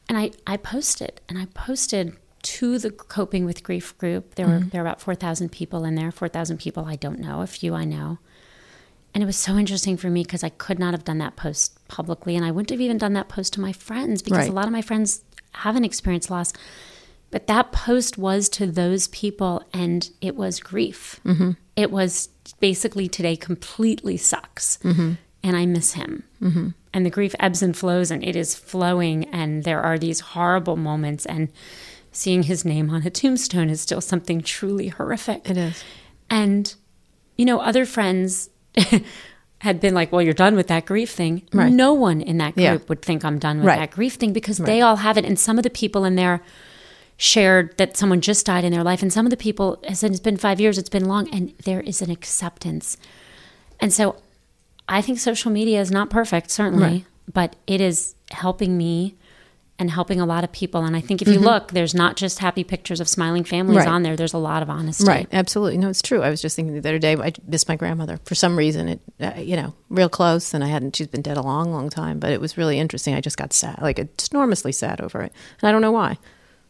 [0.09, 4.35] and I, I posted and I posted to the coping with grief group.
[4.37, 6.13] There were there were about four thousand people in there.
[6.13, 7.41] Four thousand people I don't know.
[7.41, 8.19] A few I know.
[9.15, 11.77] And it was so interesting for me because I could not have done that post
[11.89, 14.49] publicly, and I wouldn't have even done that post to my friends because Right.
[14.51, 15.23] a lot of my friends
[15.53, 16.53] haven't experienced loss.
[17.33, 21.19] But that post was to those people, and it was grief.
[21.25, 21.53] Mm-hmm.
[21.75, 22.29] It was
[22.61, 26.23] basically today completely sucks, and I miss him.
[26.41, 26.69] Mm-hmm.
[26.95, 30.77] And the grief ebbs and flows, and it is flowing, and there are these horrible
[30.77, 31.49] moments, and
[32.13, 35.49] seeing his name on a tombstone is still something truly horrific.
[35.49, 35.83] It is.
[36.29, 36.75] And,
[37.39, 38.51] you know, other friends
[39.59, 41.43] had been like, well, you're done with that grief thing.
[41.53, 41.73] Right.
[41.73, 42.79] No one in that group Yeah.
[42.89, 43.79] would think I'm done with Right.
[43.79, 45.25] that grief thing because they all have it.
[45.25, 46.43] And some of the people in there
[47.23, 49.01] shared that someone just died in their life.
[49.01, 51.81] And some of the people, said it's been five years, it's been long, and there
[51.81, 52.97] is an acceptance.
[53.79, 54.17] And so
[54.89, 57.05] I think social media is not perfect, certainly, Right.
[57.33, 59.15] but it is helping me
[59.79, 60.85] and helping a lot of people.
[60.85, 63.87] And I think if you look, there's not just happy pictures of smiling families Mm-hmm.
[63.89, 63.95] Right.
[63.95, 64.17] on there.
[64.17, 65.05] There's a lot of honesty.
[65.05, 65.79] Right, absolutely.
[65.79, 66.23] No, it's true.
[66.23, 68.89] I was just thinking the other day, I missed my grandmother for some reason.
[68.89, 70.97] It, uh, you know, real close, and I hadn't.
[70.97, 72.19] She's been dead a long, long time.
[72.19, 73.15] But it was really interesting.
[73.15, 74.01] I just got sad, like
[74.33, 76.19] enormously sad over it, and I don't know why.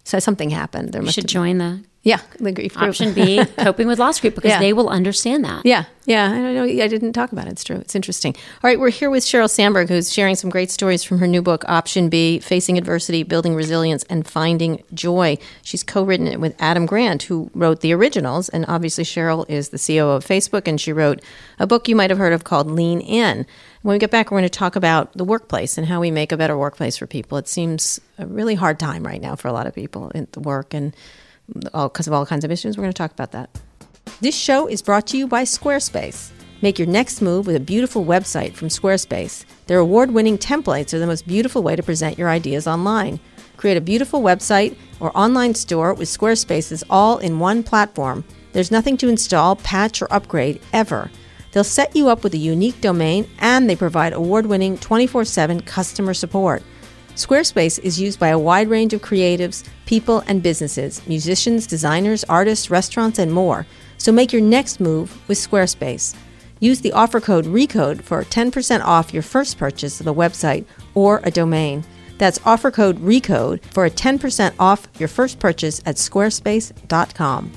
[0.04, 0.92] So something happened.
[0.92, 2.88] There You should have join the yeah, the grief group.
[2.88, 4.58] option B, coping with loss group, because Yeah.
[4.58, 5.64] they will understand that.
[5.64, 6.24] Yeah, yeah.
[6.30, 6.64] I don't know.
[6.64, 7.50] I didn't talk about it.
[7.52, 7.76] It's true.
[7.76, 8.34] It's interesting.
[8.34, 11.42] All right, we're here with Sheryl Sandberg, who's sharing some great stories from her new
[11.42, 15.38] book, Option B: Facing Adversity, Building Resilience, and Finding Joy.
[15.62, 19.76] She's co-written it with Adam Grant, who wrote the originals, and obviously Sheryl is the
[19.78, 21.20] CEO of Facebook, and she wrote
[21.60, 23.46] a book you might have heard of called Lean In.
[23.82, 26.32] When we get back, we're going to talk about the workplace and how we make
[26.32, 27.38] a better workplace for people.
[27.38, 30.40] It seems a really hard time right now for a lot of people at the
[30.40, 30.94] work and
[31.74, 32.76] all because of all kinds of issues.
[32.76, 33.50] We're going to talk about that.
[34.20, 36.30] This show is brought to you by Squarespace.
[36.60, 39.44] Make your next move with a beautiful website from Squarespace.
[39.66, 43.18] Their award winning templates are the most beautiful way to present your ideas online.
[43.56, 48.24] Create a beautiful website or online store with Squarespace's all in one platform.
[48.52, 51.10] There's nothing to install, patch, or upgrade ever.
[51.50, 55.60] They'll set you up with a unique domain and they provide award winning 24 7
[55.62, 56.62] customer support.
[57.14, 62.70] Squarespace is used by a wide range of creatives, people, and businesses musicians, designers, artists,
[62.70, 63.66] restaurants, and more.
[63.98, 66.16] So make your next move with Squarespace.
[66.60, 71.20] Use the offer code RECODE for 10% off your first purchase of a website or
[71.24, 71.84] a domain.
[72.18, 77.52] That's offer code RECODE for a 10% off your first purchase at squarespace.com.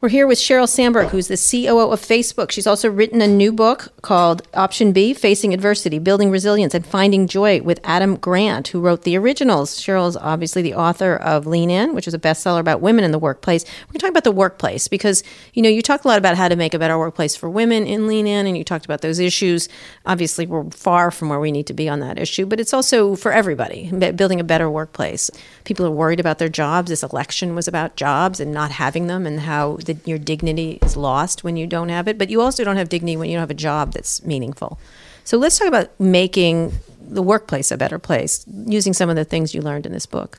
[0.00, 2.52] We're here with Sheryl Sandberg, who's the COO of Facebook.
[2.52, 7.26] She's also written a new book called Option B Facing Adversity, Building Resilience, and Finding
[7.26, 9.80] Joy with Adam Grant, who wrote the originals.
[9.80, 13.18] Sheryl's obviously the author of Lean In, which is a bestseller about women in the
[13.18, 13.64] workplace.
[13.64, 16.36] We're going to talk about the workplace because, you know, you talked a lot about
[16.36, 19.00] how to make a better workplace for women in Lean In, and you talked about
[19.00, 19.68] those issues.
[20.06, 23.16] Obviously, we're far from where we need to be on that issue, but it's also
[23.16, 25.28] for everybody, building a better workplace.
[25.64, 26.88] People are worried about their jobs.
[26.88, 30.96] This election was about jobs and not having them and how the, your dignity is
[30.96, 32.16] lost when you don't have it.
[32.16, 34.78] But you also don't have dignity when you don't have a job that's meaningful.
[35.24, 39.54] So let's talk about making the workplace a better place using some of the things
[39.54, 40.38] you learned in this book.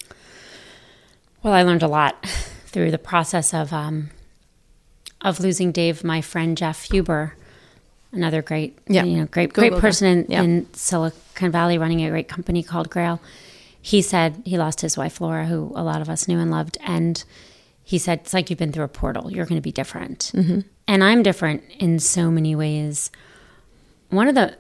[1.44, 2.26] Well, I learned a lot
[2.68, 4.10] through the process of um,
[5.22, 7.36] of losing Dave, my friend Jeff Huber,
[8.14, 9.04] another great, Yeah.
[9.04, 10.44] you know, great, Google great person in, Yeah.
[10.44, 13.20] in Silicon Valley, running a great company called Grail.
[13.82, 16.78] He said he lost his wife Laura, who a lot of us knew and loved,
[16.84, 17.24] and
[17.90, 19.32] he said it's like you've been through a portal.
[19.32, 20.60] You're going to be different, Mm-hmm.
[20.88, 23.12] and I'm different in so many ways.
[24.10, 24.58] One of the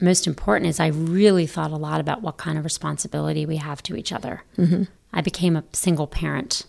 [0.00, 3.82] most important is I really thought a lot about what kind of responsibility we have
[3.84, 4.42] to each other.
[4.56, 4.84] Mm-hmm.
[5.12, 6.64] I became a single parent,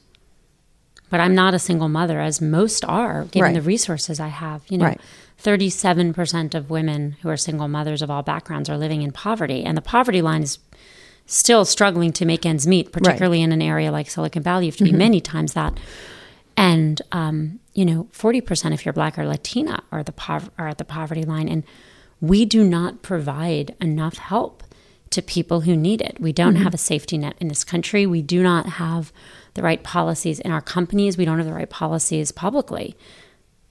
[1.12, 3.54] but I'm not a single mother, as most are, given Right.
[3.54, 4.64] the resources I have.
[4.70, 5.02] You know, Right.
[5.44, 9.78] 37% of women who are single mothers of all backgrounds are living in poverty, and
[9.78, 10.58] the poverty line is
[11.26, 14.66] still struggling to make ends meet, particularly in an area like Silicon Valley.
[14.66, 14.94] You have to Mm-hmm.
[14.94, 15.80] be many times that.
[16.58, 20.68] And um, you know, forty percent if you're Black or Latina are the pov- are
[20.68, 21.64] at the poverty line, and
[22.20, 24.64] we do not provide enough help
[25.12, 26.18] to people who need it.
[26.20, 28.06] We don't have a safety net in this country.
[28.06, 29.12] We do not have
[29.56, 31.18] the right policies in our companies.
[31.18, 32.96] We don't have the right policies publicly.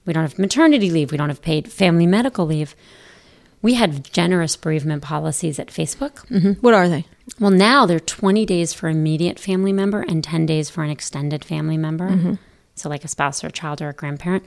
[0.04, 1.12] We don't have maternity leave.
[1.12, 2.74] We don't have paid family medical leave.
[3.62, 6.60] We had generous bereavement policies at Facebook.
[6.62, 7.04] What are they?
[7.38, 11.44] Well, now they're 20 days for immediate family member and 10 days for an extended
[11.44, 12.10] family member.
[12.10, 12.34] Mm-hmm.
[12.74, 14.44] So, like a spouse or a child or a grandparent.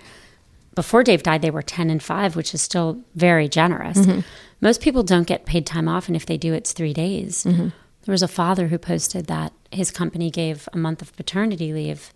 [0.76, 4.00] Before Dave died, they were 10 and 5, which is still very generous.
[4.00, 4.22] Mm-hmm.
[4.60, 7.44] Most people don't get paid time off, and if they do, it's three days.
[7.44, 7.70] Mm-hmm.
[8.06, 12.12] There was a father who posted that his company gave a month of paternity leave,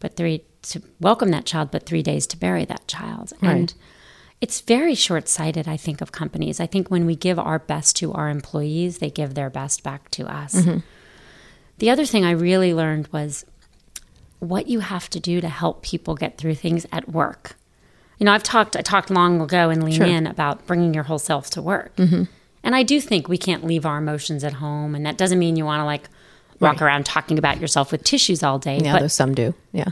[0.00, 3.32] but three to welcome that child, but three days to bury that child.
[3.40, 3.74] And
[4.44, 6.60] it's very short sighted, I think, of companies.
[6.60, 10.10] I think when we give our best to our employees, they give their best back
[10.10, 10.52] to us.
[11.78, 13.46] The other thing I really learned was
[14.40, 17.56] what you have to do to help people get through things at work.
[18.18, 20.06] You know, I've talked I talked long ago in Lean Sure.
[20.06, 21.96] In about bringing your whole self to work.
[21.96, 22.24] Mm-hmm.
[22.62, 25.56] And I do think we can't leave our emotions at home, and that doesn't mean
[25.56, 26.04] you want to like
[26.60, 26.82] walk Right.
[26.82, 28.78] around talking about yourself with tissues all day.
[28.82, 29.54] Yeah, but though some do.
[29.72, 29.90] Yeah.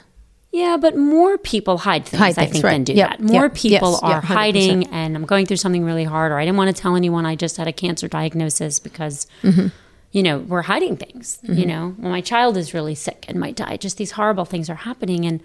[0.53, 2.73] Yeah, but more people hide things, Hide I think, right.
[2.73, 3.21] than do Yep, that.
[3.21, 4.25] More yep, people yes, are 100%.
[4.25, 7.25] hiding, and I'm going through something really hard, or I didn't want to tell anyone
[7.27, 9.69] I just had a cancer diagnosis because, Mm-hmm.
[10.13, 11.39] you know, we're hiding things.
[11.43, 13.77] You know, well, my child is really sick and might die.
[13.79, 15.41] Just these horrible things are happening, and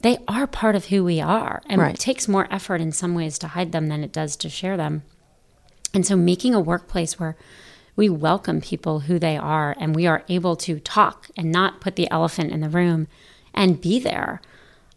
[0.00, 1.62] they are part of who we are.
[1.68, 1.94] And Right.
[1.94, 4.76] it takes more effort in some ways to hide them than it does to share
[4.76, 5.02] them.
[5.92, 7.36] And so, making a workplace where
[7.96, 11.94] we welcome people who they are and we are able to talk and not put
[11.96, 13.06] the elephant in the room
[13.54, 14.40] and be there.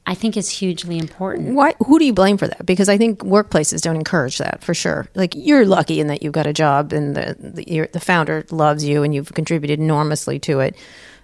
[0.05, 1.53] I think is hugely important.
[1.53, 1.76] Why?
[1.86, 2.66] Who do you blame for that?
[2.66, 5.08] Because I think workplaces don't encourage that for sure.
[5.16, 8.86] Like you're lucky in that you've got a job and the the, the founder loves
[8.86, 10.78] you and you've contributed enormously to it,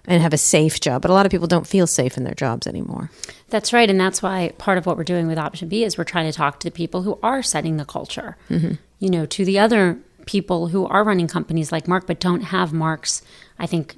[0.06, 1.02] and have a safe job.
[1.02, 3.10] But a lot of people don't feel safe in their jobs anymore.
[3.48, 6.04] That's right, and that's why part of what we're doing with Option B is we're
[6.04, 8.36] trying to talk to the people who are setting the culture.
[8.50, 8.74] Mm-hmm.
[8.98, 12.72] You know, to the other people who are running companies like Mark, but don't have
[12.72, 13.22] Mark's.
[13.58, 13.96] I think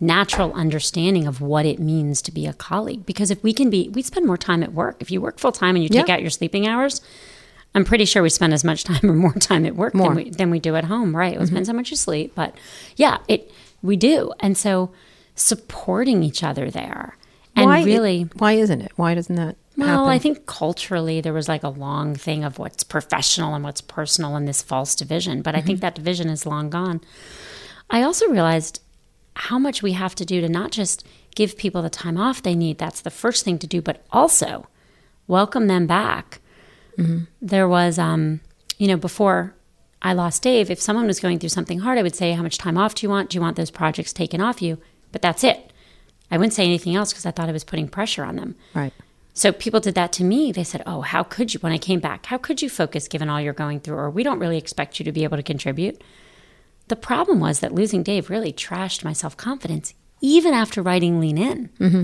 [0.00, 3.88] natural understanding of what it means to be a colleague because if we can be
[3.90, 6.14] we spend more time at work if you work full time and you take Yeah.
[6.14, 7.00] out your sleeping hours
[7.74, 10.08] i'm pretty sure we spend as much time or more time at work More.
[10.08, 12.54] than we, than we do at home right it spend so much you sleep but
[12.96, 13.50] yeah it
[13.82, 14.90] we do and so
[15.34, 17.16] supporting each other there
[17.54, 18.92] and why really Why isn't it?
[18.96, 20.08] Why doesn't that well, happen?
[20.10, 24.36] I think culturally there was like a long thing of what's professional and what's personal
[24.36, 25.66] and this false division, but I Mm-hmm.
[25.66, 27.00] think that division is long gone.
[27.88, 28.82] I also realized
[29.36, 32.54] how much we have to do to not just give people the time off they
[32.54, 34.66] need, that's the first thing to do, but also
[35.26, 36.40] welcome them back.
[36.98, 37.24] Mm-hmm.
[37.42, 38.40] There was, um,
[38.78, 39.54] you know, before
[40.00, 42.58] I lost Dave, if someone was going through something hard, I would say, How much
[42.58, 43.30] time off do you want?
[43.30, 44.78] Do you want those projects taken off you?
[45.12, 45.72] But that's it.
[46.30, 48.56] I wouldn't say anything else because I thought I was putting pressure on them.
[48.74, 48.92] right.
[49.34, 50.50] So people did that to me.
[50.50, 53.28] They said, "Oh, how could you?" When I came back, how could you focus given
[53.28, 53.96] all you're going through?
[53.96, 56.00] Or we don't really expect you to be able to contribute.
[56.88, 61.38] The problem was that losing Dave really trashed my self confidence, even after writing Lean
[61.38, 61.68] In.
[61.80, 62.02] Mm-hmm.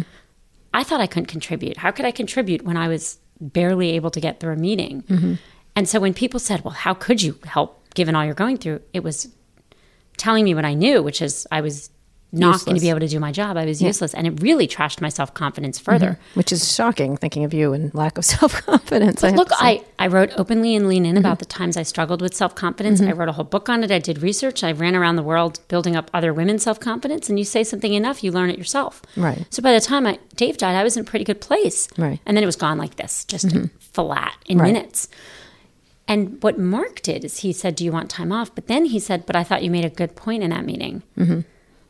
[0.75, 1.77] I thought I couldn't contribute.
[1.79, 5.03] How could I contribute when I was barely able to get through a meeting?
[5.03, 5.35] Mm-hmm.
[5.77, 8.81] And so when people said, "Well, how could you help given all you're going through?"
[8.93, 9.29] It was
[10.17, 11.91] telling me what I knew, which is I was
[12.33, 13.57] not going to be able to do my job.
[13.57, 15.93] I was useless, and it really trashed my self confidence mm-hmm.
[15.93, 16.19] further.
[16.35, 19.23] Which is shocking, thinking of you and lack of self confidence.
[19.23, 21.39] Look, I, I wrote openly and lean in about mm-hmm.
[21.41, 23.01] the times I struggled with self confidence.
[23.01, 23.11] Mm-hmm.
[23.11, 23.91] I wrote a whole book on it.
[23.91, 24.65] I did research.
[24.65, 27.29] I ran around the world building up other women's self confidence.
[27.29, 29.03] And you say something enough, you learn it yourself.
[29.17, 29.47] Right.
[29.51, 31.89] So by the time I, Dave died, I was in a pretty good place.
[31.99, 32.21] Right.
[32.25, 34.73] And then it was gone like this, just flat in Right.
[34.73, 35.09] minutes.
[36.09, 38.55] And what Mark did is he said, Do you want time off?
[38.55, 41.03] But then he said, But I thought you made a good point in that meeting.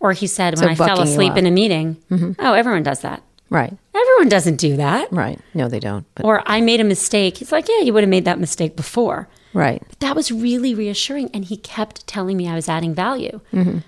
[0.03, 1.97] Or he said, So When I fell asleep in a meeting,
[2.39, 3.23] oh, everyone does that.
[3.51, 3.73] right.
[3.95, 5.13] Everyone doesn't do that.
[5.13, 5.39] Right.
[5.55, 6.05] No, they don't.
[6.17, 7.39] But Or I made a mistake.
[7.39, 9.29] He's like, Yeah, you would have made that mistake before.
[9.55, 9.81] right.
[9.89, 11.31] But that was really reassuring.
[11.33, 13.41] And he kept telling me I was adding value.
[13.53, 13.79] Mm-hmm.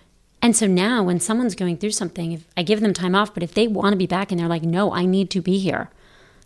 [0.40, 3.42] And so now when someone's going through something, if I give them time off, but
[3.42, 5.88] if they want to be back and they're like, no, I need to be here.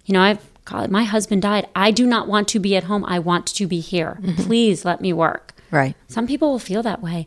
[0.06, 1.66] You know, I've got, my husband died.
[1.74, 3.04] I do not want to be at home.
[3.04, 4.18] I want to be here.
[4.22, 4.42] Mm-hmm.
[4.44, 5.52] Please let me work.
[5.72, 5.94] Right.
[6.06, 7.26] Some people will feel that way.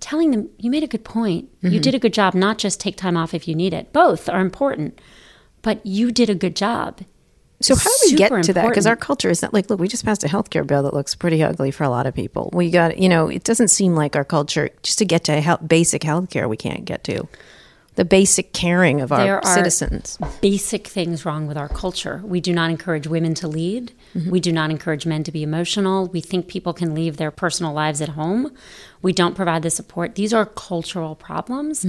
[0.00, 1.48] Telling them, you made a good point.
[1.58, 1.74] Mm-hmm.
[1.74, 3.92] You did a good job, not just take time off if you need it.
[3.92, 4.98] Both are important.
[5.62, 7.00] But you did a good job.
[7.62, 8.66] So how do we get to that?
[8.68, 11.14] Because our culture is not like, look, we just passed a healthcare bill that looks
[11.14, 12.48] pretty ugly for a lot of people.
[12.54, 15.60] We got, you know, it doesn't seem like our culture just to get to health,
[15.68, 17.28] basic healthcare, we can't get to
[17.96, 20.16] the basic caring of our There are- citizens.
[20.40, 22.22] basic things wrong with our culture.
[22.24, 23.92] We do not encourage women to lead.
[24.30, 26.06] We do not encourage men to be emotional.
[26.06, 28.52] We think people can leave their personal lives at home.
[29.02, 30.14] We don't provide the support.
[30.14, 31.86] These are cultural problems.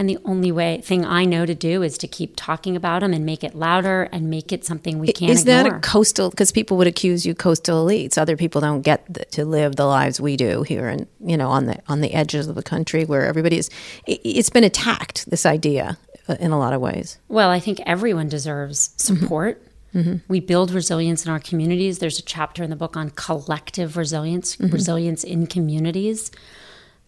[0.00, 3.12] And the only way thing I know to do is to keep talking about them
[3.12, 5.78] and make it louder and make it something we can't Is that ignore.
[5.78, 6.30] a coastal?
[6.30, 8.16] Because people would accuse you coastal elites.
[8.16, 11.48] Other people don't get the, to live the lives we do here, and you know,
[11.48, 13.70] on the on the edges of the country where everybody is.
[14.06, 15.28] It, it's been attacked.
[15.28, 15.98] This idea,
[16.28, 17.18] uh, in a lot of ways.
[17.26, 19.60] Well, I think everyone deserves support.
[19.94, 20.16] Mm-hmm.
[20.28, 21.98] We build resilience in our communities.
[21.98, 24.72] There's a chapter in the book on collective resilience, mm-hmm.
[24.72, 26.30] resilience in communities.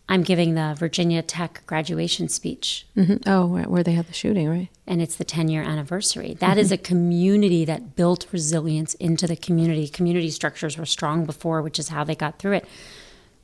[0.08, 4.48] I'm giving the Virginia Tech graduation speech, hmm Oh, where, where they had the shooting,
[4.48, 4.68] right?
[4.86, 6.34] and it's the 10 year anniversary.
[6.34, 6.58] That mm-hmm.
[6.58, 9.86] is a community that built resilience into the community.
[9.86, 12.66] Community structures were strong before, which is how they got through it.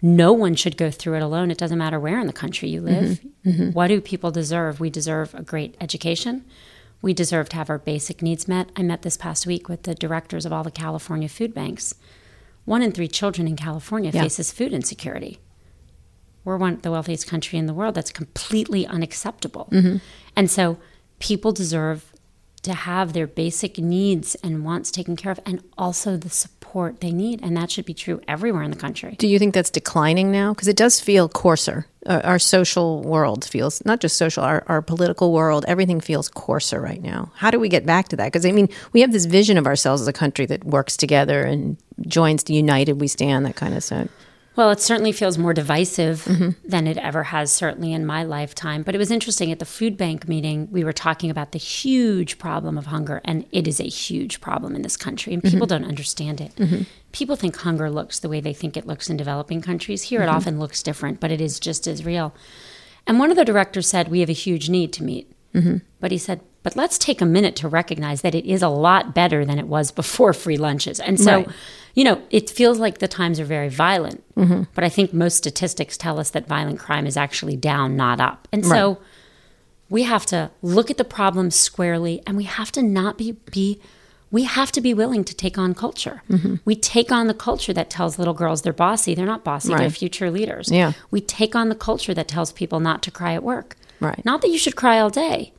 [0.03, 1.53] No one should go through it alone.
[1.53, 3.21] It doesn't matter where in the country you live.
[3.75, 4.81] What do people deserve?
[4.81, 6.45] We deserve a great education.
[7.07, 8.71] We deserve to have our basic needs met.
[8.75, 11.95] I met this past week with the directors of all the California food banks.
[12.65, 14.23] One in three children in California Yeah.
[14.23, 15.39] faces food insecurity.
[16.45, 17.95] We're one the wealthiest country in the world.
[17.95, 19.69] That's completely unacceptable.
[19.71, 19.99] Mm-hmm.
[20.35, 20.79] And so
[21.21, 22.13] people deserve
[22.67, 27.13] to have their basic needs and wants taken care of and also the support they
[27.13, 27.41] need.
[27.43, 29.15] And that should be true everywhere in the country.
[29.19, 30.53] Do you think that's declining now?
[30.53, 31.87] Because it does feel coarser.
[32.05, 36.81] Uh, our social world feels not just social, our, our political world, everything feels coarser
[36.81, 37.31] right now.
[37.37, 38.27] How do we get back to that?
[38.27, 41.43] Because I mean, we have this vision of ourselves as a country that works together
[41.43, 44.09] and joins the united we stand, that kind of stuff.
[44.57, 46.51] Well, it certainly feels more divisive Mm-hmm.
[46.69, 48.83] than it ever has, certainly in my lifetime.
[48.83, 52.39] But it was interesting at the food bank meeting, we were talking about the huge
[52.39, 55.53] problem of hunger, and it is a huge problem in this country, and Mm-hmm.
[55.53, 56.53] people don't understand it.
[57.13, 60.03] People think hunger looks the way they think it looks in developing countries.
[60.05, 60.29] Here Mm-hmm.
[60.29, 62.35] it often looks different, but it is just as real.
[63.07, 65.31] And one of the directors said, We have a huge need to meet.
[65.55, 65.77] Mm-hmm.
[66.01, 69.15] But he said, But let's take a minute to recognize that it is a lot
[69.15, 70.99] better than it was before free lunches.
[70.99, 71.49] And so, Right.
[71.97, 74.23] You know, it feels like the times are very violent.
[74.37, 74.65] Mm-hmm.
[74.75, 78.47] But I think most statistics tell us that violent crime is actually down, not up.
[78.53, 78.99] And so Right.
[79.89, 83.81] we have to look at the problem squarely and we have to not be, be
[84.31, 86.23] we have to be willing to take on culture.
[86.29, 86.57] Mm-hmm.
[86.67, 89.15] We take on the culture that tells little girls they're bossy.
[89.15, 90.71] They're not bossy, they're future leaders.
[90.71, 90.93] Yeah.
[91.11, 93.77] We take on the culture that tells people not to cry at work.
[94.01, 94.23] Right.
[94.25, 95.53] Not that you should cry all day,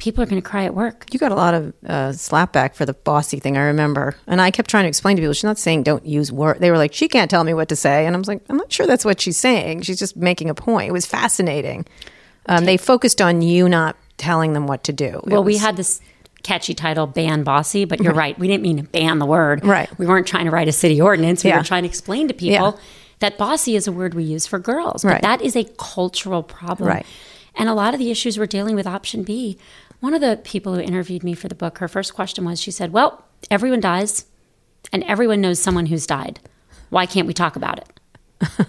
[0.00, 1.06] people are going to cry at work.
[1.12, 4.16] You got a lot of uh, slapback for the bossy thing, I remember.
[4.26, 6.58] And I kept trying to explain to people, she's not saying don't use word.
[6.58, 8.06] They were like, she can't tell me what to say.
[8.06, 9.82] And I was like, I'm not sure that's what she's saying.
[9.82, 10.88] She's just making a point.
[10.88, 11.86] It was fascinating.
[12.46, 15.20] Um, they focused on you not telling them what to do.
[15.24, 16.00] Well, we had this
[16.42, 18.38] catchy title, ban bossy, but you're right.
[18.38, 19.64] We didn't mean to ban the word.
[19.64, 19.90] Right.
[19.98, 21.44] We weren't trying to write a city ordinance.
[21.44, 21.58] We Yeah.
[21.58, 22.72] were trying to explain to people Yeah.
[23.18, 25.02] that bossy is a word we use for girls.
[25.02, 25.22] But Right.
[25.22, 26.88] that is a cultural problem.
[26.88, 27.06] Right.
[27.54, 29.58] And a lot of the issues we're dealing with option B.
[30.00, 32.70] One of the people who interviewed me for the book, her first question was she
[32.70, 34.24] said, Well, everyone dies
[34.92, 36.40] and everyone knows someone who's died.
[36.88, 38.00] Why can't we talk about it?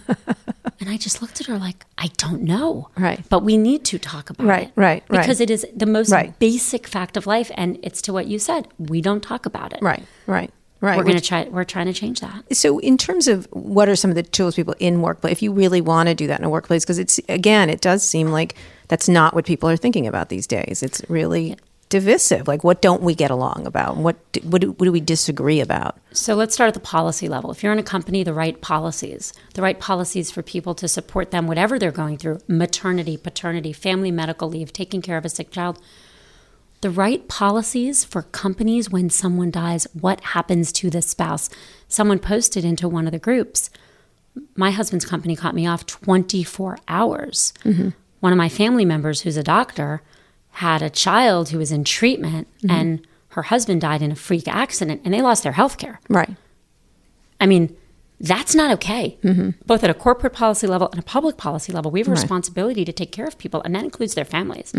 [0.79, 2.89] and I just looked at her like, I don't know.
[2.97, 3.23] Right.
[3.29, 4.73] But we need to talk about Right, it.
[4.75, 5.21] right, right.
[5.21, 6.37] Because it is the most Right.
[6.39, 7.49] basic fact of life.
[7.55, 8.67] And it's to what you said.
[8.77, 9.79] We don't talk about it.
[9.81, 10.51] Right, right,
[10.81, 10.97] right.
[10.97, 12.55] We're going to try, we're trying to change that.
[12.55, 15.53] So, in terms of what are some of the tools people in workplace, if you
[15.53, 18.55] really want to do that in a workplace, because it's again, it does seem like
[18.87, 20.83] that's not what people are thinking about these days.
[20.83, 21.55] It's really
[21.91, 22.47] divisive.
[22.47, 23.97] Like, what don't we get along about?
[23.97, 25.99] What do, what do, what do we disagree about?
[26.13, 27.51] So let's start at the policy level.
[27.51, 31.29] If you're in a company, the right policies, the right policies for people to support
[31.29, 35.51] them, whatever they're going through maternity, paternity, family medical leave, taking care of a sick
[35.51, 35.79] child.
[36.81, 41.49] The right policies for companies when someone dies, what happens to the spouse?
[41.87, 43.69] Someone posted into one of the groups.
[44.55, 47.53] My husband's company caught me off 24 hours.
[47.63, 47.89] Mm-hmm.
[48.19, 50.01] One of my family members, who's a doctor,
[50.51, 52.71] had a child who was in treatment mm-hmm.
[52.71, 55.99] and her husband died in a freak accident and they lost their health care.
[56.09, 56.35] Right.
[57.39, 57.75] I mean,
[58.19, 59.17] that's not okay.
[59.23, 59.51] Mm-hmm.
[59.65, 62.85] Both at a corporate policy level and a public policy level, we have a responsibility
[62.85, 64.71] to take care of people, and that includes their families.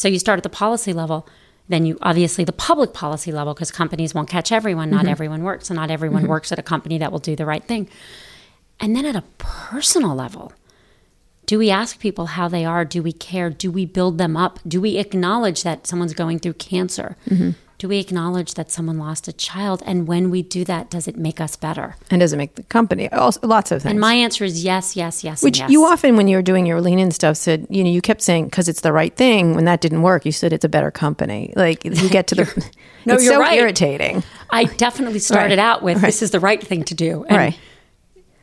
[0.00, 1.28] So you start at the policy level,
[1.68, 4.88] then you obviously the public policy level, because companies won't catch everyone.
[4.88, 5.10] Not mm-hmm.
[5.10, 6.30] everyone works, and not everyone mm-hmm.
[6.30, 7.86] works at a company that will do the right thing.
[8.80, 10.54] And then at a personal level,
[11.44, 12.86] do we ask people how they are?
[12.86, 13.50] Do we care?
[13.50, 14.58] Do we build them up?
[14.66, 17.18] Do we acknowledge that someone's going through cancer?
[17.28, 17.50] Mm-hmm.
[17.80, 19.82] Do we acknowledge that someone lost a child?
[19.86, 21.96] And when we do that, does it make us better?
[22.10, 23.90] And does it make the company also, lots of things?
[23.92, 25.70] And my answer is yes, yes, yes, Which yes.
[25.70, 28.20] you often, when you were doing your lean in stuff, said, you know, you kept
[28.20, 29.54] saying because it's the right thing.
[29.54, 31.54] When that didn't work, you said it's a better company.
[31.56, 32.44] Like you get to the,
[33.06, 33.56] No, it's you're so right.
[33.58, 34.24] irritating.
[34.50, 36.06] I definitely started Right, out with right.
[36.08, 37.24] this is the right thing to do.
[37.30, 37.58] And, right.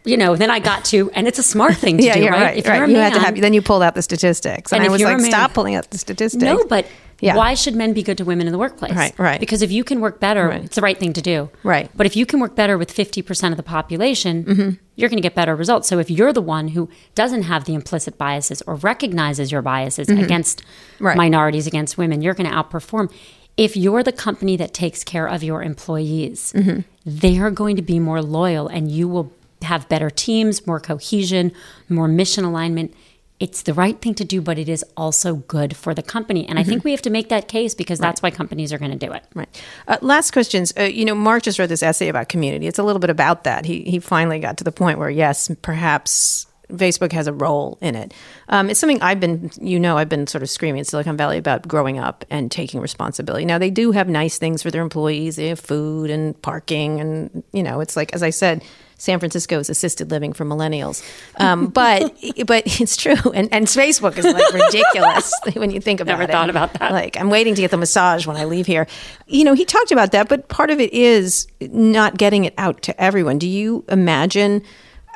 [0.04, 2.32] You know, then I got to, and it's a smart thing to Yeah, do, you're
[2.32, 2.42] right?
[2.42, 2.58] right.
[2.58, 2.90] If you're right.
[2.90, 3.42] a You had to man- have.
[3.42, 5.92] Then you pulled out the statistics, and, And I was like, man- stop pulling out
[5.92, 6.42] the statistics.
[6.42, 6.88] No, but
[7.20, 7.36] Yeah.
[7.36, 8.94] why should men be good to women in the workplace?
[8.94, 9.40] Right, right.
[9.40, 10.64] Because if you can work better, Right.
[10.64, 11.50] it's the right thing to do.
[11.64, 11.90] Right.
[11.96, 14.70] But if you can work better with 50% of the population, mm-hmm.
[14.96, 15.88] you're going to get better results.
[15.88, 20.08] So if you're the one who doesn't have the implicit biases or recognizes your biases
[20.08, 20.24] mm-hmm.
[20.24, 20.64] against
[21.00, 21.18] Right.
[21.18, 23.12] minorities, against women, you're going to outperform.
[23.56, 26.82] If you're the company that takes care of your employees, mm-hmm.
[27.04, 29.32] they are going to be more loyal and you will
[29.64, 31.52] have better teams, more cohesion,
[31.90, 32.94] more mission alignment.
[33.40, 36.48] It's the right thing to do, but it is also good for the company.
[36.50, 38.98] And I think we have to make that case because that's why companies are going
[38.98, 39.24] to do it.
[39.36, 39.64] Right.
[39.88, 40.74] Uh, last questions.
[40.76, 42.66] Uh, you know, Mark just wrote this essay about community.
[42.66, 43.66] It's a little bit about that.
[43.66, 47.96] He he finally got to the point where yes, perhaps Facebook has a role in
[47.96, 48.14] it.
[48.50, 51.38] Um, it's something I've been, you know, I've been sort of screaming at Silicon Valley
[51.38, 53.46] about growing up and taking responsibility.
[53.46, 55.36] Now they do have nice things for their employees.
[55.36, 58.64] They have food and parking, and you know, it's like as I said.
[58.98, 61.04] San Francisco is assisted living for millennials,
[61.40, 62.14] um, but
[62.48, 66.32] but it's true, and and Facebook is like ridiculous when you think about Never it.
[66.32, 66.92] thought about that.
[66.92, 68.88] Like I'm waiting to get the massage when I leave here.
[69.28, 72.82] You know, he talked about that, but part of it is not getting it out
[72.84, 73.38] to everyone.
[73.38, 74.64] Do you imagine?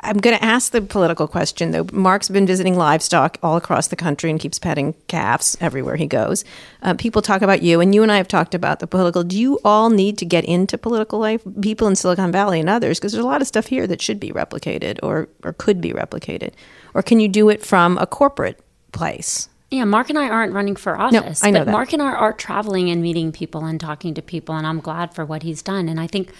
[0.04, 1.86] I'm going to ask the political question though.
[1.92, 6.44] Mark's been visiting livestock all across the country and keeps petting calves everywhere he goes.
[6.82, 9.22] Uh, people talk about you, and you and I have talked about the political.
[9.22, 11.42] Do you all need to get into political life?
[11.60, 14.18] People in Silicon Valley and others, because there's a lot of stuff here that should
[14.18, 16.52] be replicated or or could be replicated,
[16.94, 18.58] or can you do it from a corporate
[18.90, 19.48] place?
[19.70, 21.72] Yeah, Mark and I aren't running for office, no, I know but that.
[21.72, 25.14] Mark and I are traveling and meeting people and talking to people, and I'm glad
[25.14, 25.88] for what he's done.
[25.88, 26.30] And I think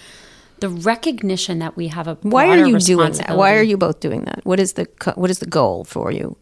[0.63, 3.35] the recognition that we have a Why are you doing that?
[3.35, 4.39] Why are you both doing that?
[4.45, 6.37] What is the what is the goal for you?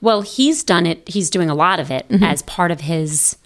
[0.00, 1.08] Well, he's done it.
[1.08, 2.24] He's doing a lot of it Mm-hmm.
[2.24, 3.36] as part of his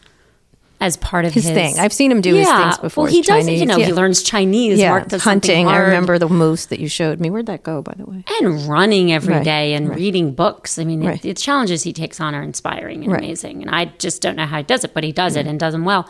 [0.81, 1.79] as part of his, his, thing.
[1.79, 3.05] I've seen him do his things before.
[3.05, 3.45] Well, he does.
[3.45, 3.61] Chinese.
[3.61, 3.87] You know, yeah.
[3.89, 4.79] he learns Chinese.
[4.79, 5.69] yeah, Mark does hunting.
[5.69, 7.29] I remember the moose that you showed me.
[7.29, 8.25] Where'd that go, by the way?
[8.41, 10.79] and running every day Right, and reading books.
[10.79, 11.17] I mean, Right.
[11.17, 13.23] it, the challenges he takes on are inspiring and Right.
[13.23, 13.61] Amazing.
[13.61, 15.75] And I just don't know how he does it, but he does it and does
[15.75, 16.09] them well.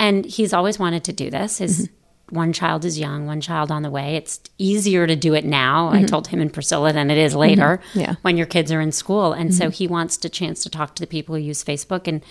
[0.00, 1.58] And he's always wanted to do this.
[1.58, 1.94] His Mm-hmm.
[2.30, 4.16] One child is young, one child on the way.
[4.16, 5.88] It's easier to do it now.
[5.90, 5.96] Mm-hmm.
[5.96, 8.12] I told him and Priscilla than it is later Mm-hmm.
[8.22, 9.32] when your kids are in school.
[9.32, 12.22] And so he wants the chance to talk to the people who use Facebook and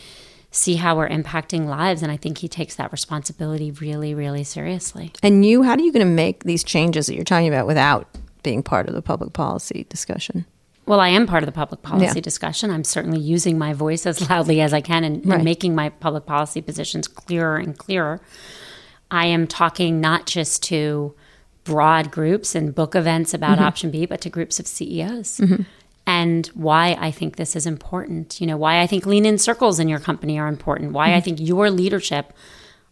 [0.51, 2.01] see how we're impacting lives.
[2.03, 5.11] And I think he takes that responsibility really, really seriously.
[5.21, 8.07] And you, how are you going to make these changes that you're talking about without
[8.43, 10.45] being part of the public policy discussion?
[10.85, 12.21] Well, I am part of the public policy Yeah.
[12.21, 12.71] discussion.
[12.71, 16.25] I'm certainly using my voice as loudly as I can and, and making my public
[16.25, 18.21] policy positions clearer and clearer.
[19.11, 21.15] I am talking not just to
[21.63, 23.65] broad groups and book events about mm-hmm.
[23.65, 25.37] Option B, but to groups of CEOs.
[25.37, 25.63] Mm-hmm.
[26.05, 28.39] And why I think this is important.
[28.39, 30.93] You know, why I think lean in circles in your company are important.
[30.93, 31.25] Why I mm-hmm.
[31.25, 32.33] think your leadership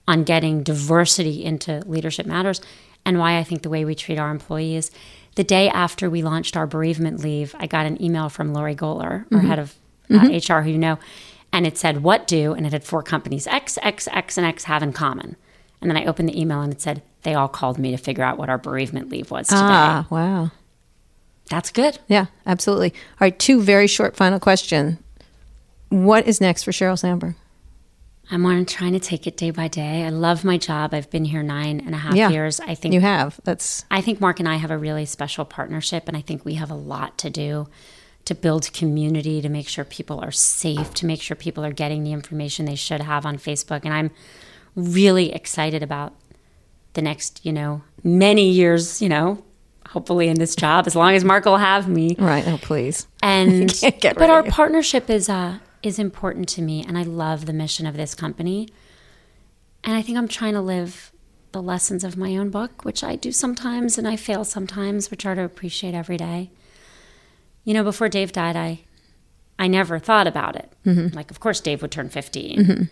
[0.07, 2.61] on getting diversity into leadership matters
[3.05, 4.91] and why I think the way we treat our employees.
[5.35, 9.25] The day after we launched our bereavement leave, I got an email from Lori Goler,
[9.33, 9.75] our head of
[10.09, 10.97] uh, HR, who you know,
[11.51, 12.53] and it said, What do?
[12.53, 15.35] And it had four companies X, X, X, and X have in common.
[15.85, 18.23] And then I opened the email and it said, They all called me to figure
[18.23, 19.59] out what our bereavement leave was today.
[19.61, 20.49] Ah, wow.
[21.51, 21.99] That's good.
[22.07, 22.89] Yeah, absolutely.
[22.91, 24.97] All right, two very short final question.
[25.89, 27.35] What is next for Sheryl Sandberg?
[28.31, 30.03] I'm on trying to take it day by day.
[30.03, 30.95] I love my job.
[30.95, 32.29] I've been here nine and a half Yeah.
[32.31, 32.59] years.
[32.59, 33.39] I think You have.
[33.43, 36.55] That's I think Mark and I have a really special partnership, and I think we
[36.55, 37.67] have a lot to do
[38.25, 42.03] to build community, to make sure people are safe, to make sure people are getting
[42.03, 43.81] the information they should have on Facebook.
[43.85, 44.09] And I'm
[44.75, 46.13] really excited about
[46.93, 49.43] the next, you know, many years, you know,
[49.87, 52.15] hopefully in this job, as long as Mark will have me.
[52.19, 52.47] right.
[52.47, 53.07] Oh, please.
[53.21, 57.45] And Can't get but our partnership is uh is important to me, and I love
[57.45, 58.69] the mission of this company.
[59.83, 61.11] And I think I'm trying to live
[61.51, 65.25] the lessons of my own book, which I do sometimes and I fail sometimes, which
[65.25, 66.49] are to appreciate every day.
[67.63, 68.79] You know, before Dave died, I
[69.57, 70.71] I never thought about it.
[70.85, 71.15] Mm-hmm.
[71.15, 72.89] Like, of course, Dave would turn 15.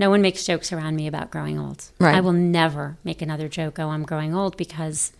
[0.00, 1.90] No one makes jokes around me about growing old.
[2.00, 2.14] Right.
[2.16, 5.12] I will never make another joke, oh, I'm growing old, because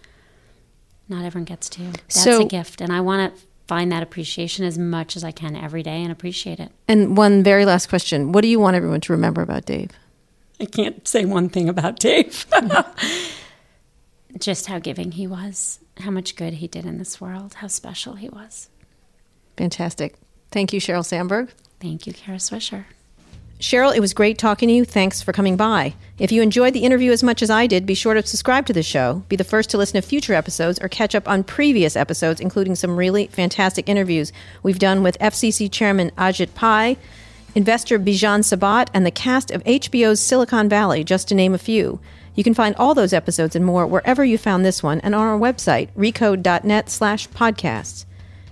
[1.06, 1.82] not everyone gets to.
[1.92, 2.80] That's So- a gift.
[2.80, 6.10] And I want to find that appreciation as much as I can every day and
[6.10, 6.72] appreciate it.
[6.88, 8.32] And one very last question.
[8.32, 9.90] What do you want everyone to remember about Dave?
[10.58, 12.46] I can't say one thing about Dave.
[14.38, 18.14] Just how giving he was, how much good he did in this world, how special
[18.14, 18.70] he was.
[19.58, 20.14] Fantastic.
[20.50, 21.50] Thank you, Sheryl Sandberg.
[21.80, 22.86] Thank you, Kara Swisher.
[23.60, 24.86] Sheryl, it was great talking to you.
[24.86, 25.92] Thanks for coming by.
[26.18, 28.72] If you enjoyed the interview as much as I did, be sure to subscribe to
[28.72, 31.94] the show, be the first to listen to future episodes, or catch up on previous
[31.94, 34.32] episodes, including some really fantastic interviews
[34.62, 36.96] we've done with FCC Chairman Ajit Pai,
[37.54, 42.00] investor Bijan Sabet, and the cast of HBO's Silicon Valley, just to name a few.
[42.34, 45.26] You can find all those episodes and more wherever you found this one and on
[45.26, 48.06] our website, recode.net slash podcasts.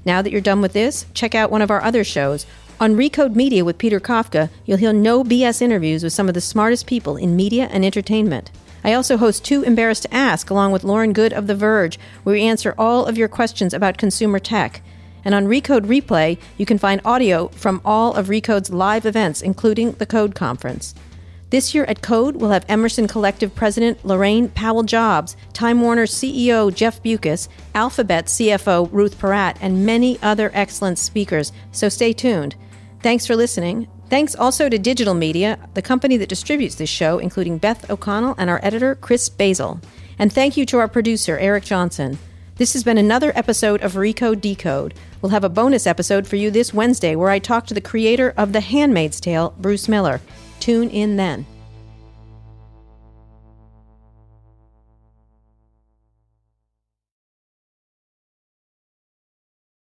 [0.04, 2.44] Now that you're done with this, check out one of our other shows.
[2.80, 6.40] On Recode Media with Peter Kafka, you'll hear no BS interviews with some of the
[6.40, 8.52] smartest people in media and entertainment.
[8.84, 12.34] I also host Too Embarrassed to Ask along with Lauren Goode of The Verge, where
[12.34, 14.80] we answer all of your questions about consumer tech.
[15.24, 19.92] And on Recode Replay, you can find audio from all of Recode's live events, including
[19.94, 20.94] the Code Conference.
[21.50, 26.72] This year at Code, we'll have Emerson Collective President Laurene Powell Jobs, Time Warner CEO
[26.72, 32.54] Jeff Bewkes, Alphabet CFO Ruth Porat, and many other excellent speakers, so stay tuned.
[33.00, 33.88] Thanks for listening.
[34.10, 38.50] Thanks also to Digital Media, the company that distributes this show, including Beth O'Connell and
[38.50, 39.80] our editor, Chris Basil.
[40.18, 42.18] And thank you to our producer, Eric Johnson.
[42.56, 44.94] This has been another episode of Recode Decode.
[45.22, 48.34] We'll have a bonus episode for you this Wednesday where I talk to the creator
[48.36, 50.20] of The Handmaid's Tale, Bruce Miller.
[50.58, 51.46] Tune in then.